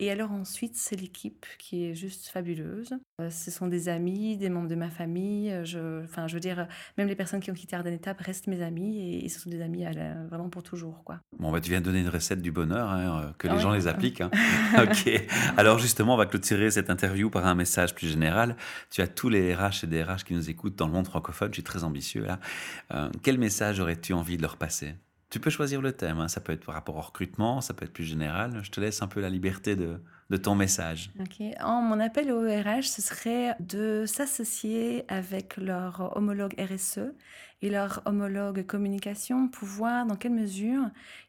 Et 0.00 0.12
alors 0.12 0.30
ensuite, 0.30 0.76
c'est 0.76 0.94
l'équipe 0.94 1.44
qui 1.58 1.84
est 1.84 1.94
juste 1.94 2.28
fabuleuse. 2.28 2.94
Euh, 3.20 3.30
ce 3.30 3.50
sont 3.50 3.66
des 3.66 3.88
amis, 3.88 4.36
des 4.36 4.48
membres 4.48 4.68
de 4.68 4.76
ma 4.76 4.90
famille. 4.90 5.50
Euh, 5.50 5.64
je, 5.64 6.04
enfin, 6.04 6.28
je 6.28 6.34
veux 6.34 6.40
dire, 6.40 6.68
même 6.96 7.08
les 7.08 7.16
personnes 7.16 7.40
qui 7.40 7.50
ont 7.50 7.54
quitté 7.54 7.74
Arden 7.74 7.92
Étape 7.92 8.20
restent 8.20 8.46
mes 8.46 8.62
amis 8.62 9.24
et, 9.24 9.28
ce 9.28 9.40
sont 9.40 9.50
des 9.50 9.60
amis 9.60 9.84
vraiment 10.30 10.48
pour 10.50 10.62
toujours. 10.62 11.02
Quoi. 11.02 11.20
Bon, 11.38 11.50
bah, 11.50 11.60
tu 11.60 11.70
viens 11.70 11.80
de 11.80 11.84
donner 11.84 12.00
une 12.00 12.08
recette 12.08 12.40
du 12.40 12.52
bonheur, 12.52 12.88
hein, 12.88 13.22
euh, 13.22 13.32
que 13.38 13.48
les 13.48 13.54
ah 13.54 13.58
gens 13.58 13.72
les 13.72 13.88
appliquent. 13.88 14.20
Hein. 14.20 14.30
ok. 14.78 15.20
Alors 15.56 15.78
justement, 15.78 16.14
on 16.14 16.16
va 16.16 16.26
clôturer 16.26 16.70
cette 16.70 16.90
interview 16.90 17.28
par 17.28 17.44
un 17.46 17.56
message 17.56 17.94
plus 17.94 18.08
général. 18.08 18.56
Tu 18.90 19.02
as 19.02 19.08
tous 19.08 19.28
les 19.28 19.52
RH 19.52 19.84
et 19.84 19.86
des 19.88 20.04
RH 20.04 20.24
qui 20.24 20.34
nous 20.34 20.48
écoutent 20.48 20.76
dans 20.76 20.86
le 20.86 20.92
monde 20.92 21.06
francophone. 21.06 21.48
Je 21.48 21.54
suis 21.54 21.64
très 21.64 21.82
ambitieux 21.82 22.24
là. 22.24 22.38
quel 23.22 23.38
message 23.38 23.80
aurais-tu 23.80 24.12
envie 24.12 24.36
de 24.36 24.42
leur 24.42 24.56
passer? 24.56 24.94
Tu 25.30 25.40
peux 25.40 25.50
choisir 25.50 25.80
le 25.82 25.92
thème, 25.92 26.18
hein. 26.18 26.28
ça 26.28 26.40
peut 26.40 26.52
être 26.52 26.64
par 26.64 26.74
rapport 26.74 26.96
au 26.96 27.00
recrutement, 27.00 27.60
ça 27.60 27.74
peut 27.74 27.84
être 27.84 27.92
plus 27.92 28.04
général. 28.04 28.60
Je 28.62 28.70
te 28.70 28.80
laisse 28.80 29.02
un 29.02 29.08
peu 29.08 29.20
la 29.20 29.30
liberté 29.30 29.76
de, 29.76 30.00
de 30.30 30.36
ton 30.36 30.54
message. 30.54 31.10
Mon 31.62 32.00
appel 32.00 32.30
au 32.30 32.40
RH, 32.42 32.84
ce 32.84 33.02
serait 33.02 33.54
de 33.60 34.04
s'associer 34.06 35.04
avec 35.08 35.56
leur 35.56 36.16
homologue 36.16 36.54
RSE 36.58 37.12
et 37.62 37.70
leur 37.70 38.02
homologue 38.04 38.64
communication 38.66 39.48
pour 39.48 39.66
voir 39.66 40.06
dans 40.06 40.16
quelle 40.16 40.34
mesure 40.34 40.82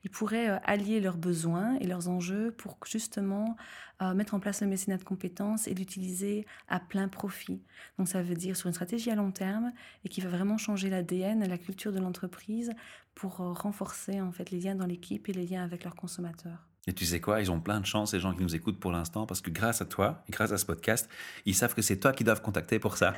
ils 0.03 0.11
pourraient 0.11 0.49
euh, 0.49 0.59
allier 0.63 0.99
leurs 0.99 1.17
besoins 1.17 1.75
et 1.79 1.87
leurs 1.87 2.07
enjeux 2.07 2.51
pour 2.51 2.77
justement 2.85 3.57
euh, 4.01 4.13
mettre 4.13 4.35
en 4.35 4.39
place 4.39 4.61
le 4.61 4.67
mécénat 4.67 4.97
de 4.97 5.03
compétences 5.03 5.67
et 5.67 5.73
l'utiliser 5.73 6.45
à 6.67 6.79
plein 6.79 7.07
profit. 7.07 7.63
Donc 7.97 8.07
ça 8.07 8.21
veut 8.21 8.35
dire 8.35 8.55
sur 8.55 8.67
une 8.67 8.73
stratégie 8.73 9.09
à 9.09 9.15
long 9.15 9.31
terme 9.31 9.71
et 10.05 10.09
qui 10.09 10.21
va 10.21 10.29
vraiment 10.29 10.57
changer 10.57 10.89
l'ADN, 10.89 11.47
la 11.47 11.57
culture 11.57 11.91
de 11.91 11.99
l'entreprise 11.99 12.73
pour 13.15 13.41
euh, 13.41 13.51
renforcer 13.51 14.21
en 14.21 14.31
fait 14.31 14.51
les 14.51 14.59
liens 14.59 14.75
dans 14.75 14.85
l'équipe 14.85 15.27
et 15.29 15.33
les 15.33 15.47
liens 15.47 15.63
avec 15.63 15.83
leurs 15.83 15.95
consommateurs. 15.95 16.68
Et 16.87 16.93
tu 16.93 17.05
sais 17.05 17.19
quoi, 17.19 17.41
ils 17.41 17.51
ont 17.51 17.59
plein 17.59 17.79
de 17.79 17.85
chance, 17.85 18.11
ces 18.11 18.19
gens 18.19 18.33
qui 18.33 18.41
nous 18.41 18.55
écoutent 18.55 18.79
pour 18.79 18.91
l'instant, 18.91 19.25
parce 19.25 19.41
que 19.41 19.49
grâce 19.49 19.81
à 19.81 19.85
toi 19.85 20.23
et 20.27 20.31
grâce 20.31 20.51
à 20.51 20.57
ce 20.57 20.65
podcast, 20.65 21.09
ils 21.45 21.53
savent 21.53 21.75
que 21.75 21.81
c'est 21.81 21.97
toi 21.97 22.13
qui 22.13 22.23
doivent 22.23 22.41
contacter 22.41 22.79
pour 22.79 22.97
ça. 22.97 23.13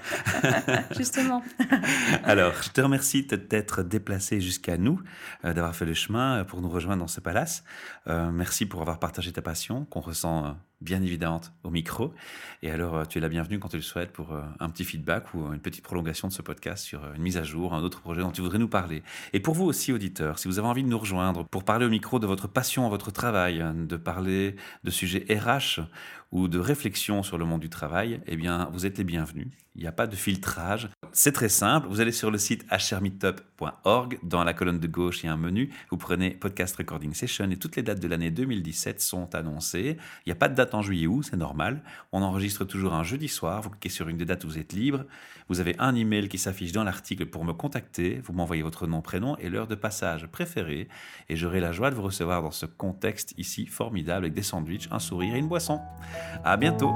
Justement. 0.97 1.43
Alors, 2.23 2.53
je 2.61 2.69
te 2.69 2.81
remercie 2.81 3.25
de 3.25 3.35
t'être 3.35 3.83
déplacé 3.83 4.41
jusqu'à 4.41 4.77
nous, 4.77 5.01
euh, 5.45 5.53
d'avoir 5.53 5.75
fait 5.75 5.85
le 5.85 5.93
chemin 5.93 6.43
pour 6.43 6.61
nous 6.61 6.69
rejoindre 6.69 7.01
dans 7.01 7.07
ce 7.07 7.21
palace. 7.21 7.63
Euh, 8.07 8.31
merci 8.31 8.65
pour 8.65 8.81
avoir 8.81 8.99
partagé 8.99 9.31
ta 9.31 9.41
passion, 9.41 9.85
qu'on 9.85 10.01
ressent 10.01 10.57
bien 10.81 11.01
évidente 11.01 11.53
au 11.63 11.69
micro. 11.69 12.13
Et 12.63 12.71
alors, 12.71 12.95
euh, 12.95 13.05
tu 13.05 13.17
es 13.17 13.21
la 13.21 13.29
bienvenue 13.29 13.59
quand 13.59 13.69
tu 13.69 13.77
le 13.77 13.81
souhaites 13.81 14.11
pour 14.11 14.33
euh, 14.33 14.41
un 14.59 14.69
petit 14.69 14.83
feedback 14.83 15.33
ou 15.33 15.53
une 15.53 15.59
petite 15.59 15.83
prolongation 15.83 16.27
de 16.27 16.33
ce 16.33 16.41
podcast 16.41 16.83
sur 16.83 17.03
euh, 17.03 17.13
une 17.15 17.21
mise 17.21 17.37
à 17.37 17.43
jour, 17.43 17.73
un 17.73 17.83
autre 17.83 18.01
projet 18.01 18.21
dont 18.21 18.31
tu 18.31 18.41
voudrais 18.41 18.59
nous 18.59 18.67
parler. 18.67 19.03
Et 19.33 19.39
pour 19.39 19.53
vous 19.53 19.65
aussi, 19.65 19.93
auditeurs, 19.93 20.39
si 20.39 20.47
vous 20.47 20.59
avez 20.59 20.67
envie 20.67 20.83
de 20.83 20.89
nous 20.89 20.99
rejoindre 20.99 21.45
pour 21.45 21.63
parler 21.63 21.85
au 21.85 21.89
micro 21.89 22.19
de 22.19 22.27
votre 22.27 22.47
passion, 22.47 22.89
votre 22.89 23.11
travail, 23.11 23.63
de 23.75 23.95
parler 23.95 24.55
de 24.83 24.91
sujets 24.91 25.25
RH 25.29 25.81
ou 26.31 26.47
de 26.47 26.59
réflexion 26.59 27.23
sur 27.23 27.37
le 27.37 27.45
monde 27.45 27.61
du 27.61 27.69
travail, 27.69 28.21
eh 28.25 28.35
bien, 28.35 28.69
vous 28.71 28.85
êtes 28.85 28.97
les 28.97 29.03
bienvenus. 29.03 29.47
Il 29.75 29.81
n'y 29.81 29.87
a 29.87 29.93
pas 29.93 30.07
de 30.07 30.15
filtrage. 30.15 30.89
C'est 31.13 31.31
très 31.31 31.49
simple. 31.49 31.87
Vous 31.87 32.01
allez 32.01 32.11
sur 32.11 32.29
le 32.29 32.37
site 32.37 32.65
hrmeetup.org. 32.69 34.19
Dans 34.23 34.43
la 34.43 34.53
colonne 34.53 34.79
de 34.79 34.87
gauche, 34.87 35.23
il 35.23 35.27
y 35.27 35.29
a 35.29 35.33
un 35.33 35.37
menu. 35.37 35.73
Vous 35.91 35.97
prenez 35.97 36.31
Podcast 36.31 36.75
Recording 36.75 37.13
Session 37.13 37.49
et 37.49 37.57
toutes 37.57 37.77
les 37.77 37.83
dates 37.83 37.99
de 37.99 38.07
l'année 38.07 38.31
2017 38.31 39.01
sont 39.01 39.33
annoncées. 39.33 39.97
Il 40.25 40.29
n'y 40.29 40.33
a 40.33 40.35
pas 40.35 40.49
de 40.49 40.55
date 40.55 40.75
en 40.75 40.81
juillet 40.81 41.07
ou 41.07 41.23
c'est 41.23 41.37
normal. 41.37 41.83
On 42.11 42.21
enregistre 42.21 42.65
toujours 42.65 42.93
un 42.93 43.03
jeudi 43.03 43.29
soir. 43.29 43.61
Vous 43.61 43.69
cliquez 43.69 43.89
sur 43.89 44.09
une 44.09 44.17
des 44.17 44.25
dates 44.25 44.43
où 44.43 44.49
vous 44.49 44.57
êtes 44.57 44.73
libre. 44.73 45.05
Vous 45.47 45.61
avez 45.61 45.75
un 45.79 45.95
email 45.95 46.27
qui 46.27 46.37
s'affiche 46.37 46.73
dans 46.73 46.83
l'article 46.83 47.25
pour 47.27 47.45
me 47.45 47.53
contacter. 47.53 48.21
Vous 48.25 48.33
m'envoyez 48.33 48.63
votre 48.63 48.87
nom, 48.87 49.01
prénom 49.01 49.37
et 49.37 49.49
l'heure 49.49 49.67
de 49.67 49.75
passage 49.75 50.27
préférée. 50.27 50.89
Et 51.29 51.37
j'aurai 51.37 51.61
la 51.61 51.71
joie 51.71 51.91
de 51.91 51.95
vous 51.95 52.03
recevoir 52.03 52.41
dans 52.41 52.51
ce 52.51 52.65
contexte 52.65 53.33
ici 53.37 53.67
formidable 53.67 54.25
avec 54.25 54.33
des 54.33 54.43
sandwichs, 54.43 54.89
un 54.91 54.99
sourire 54.99 55.35
et 55.35 55.39
une 55.39 55.47
boisson. 55.47 55.79
À 56.43 56.57
bientôt! 56.57 56.93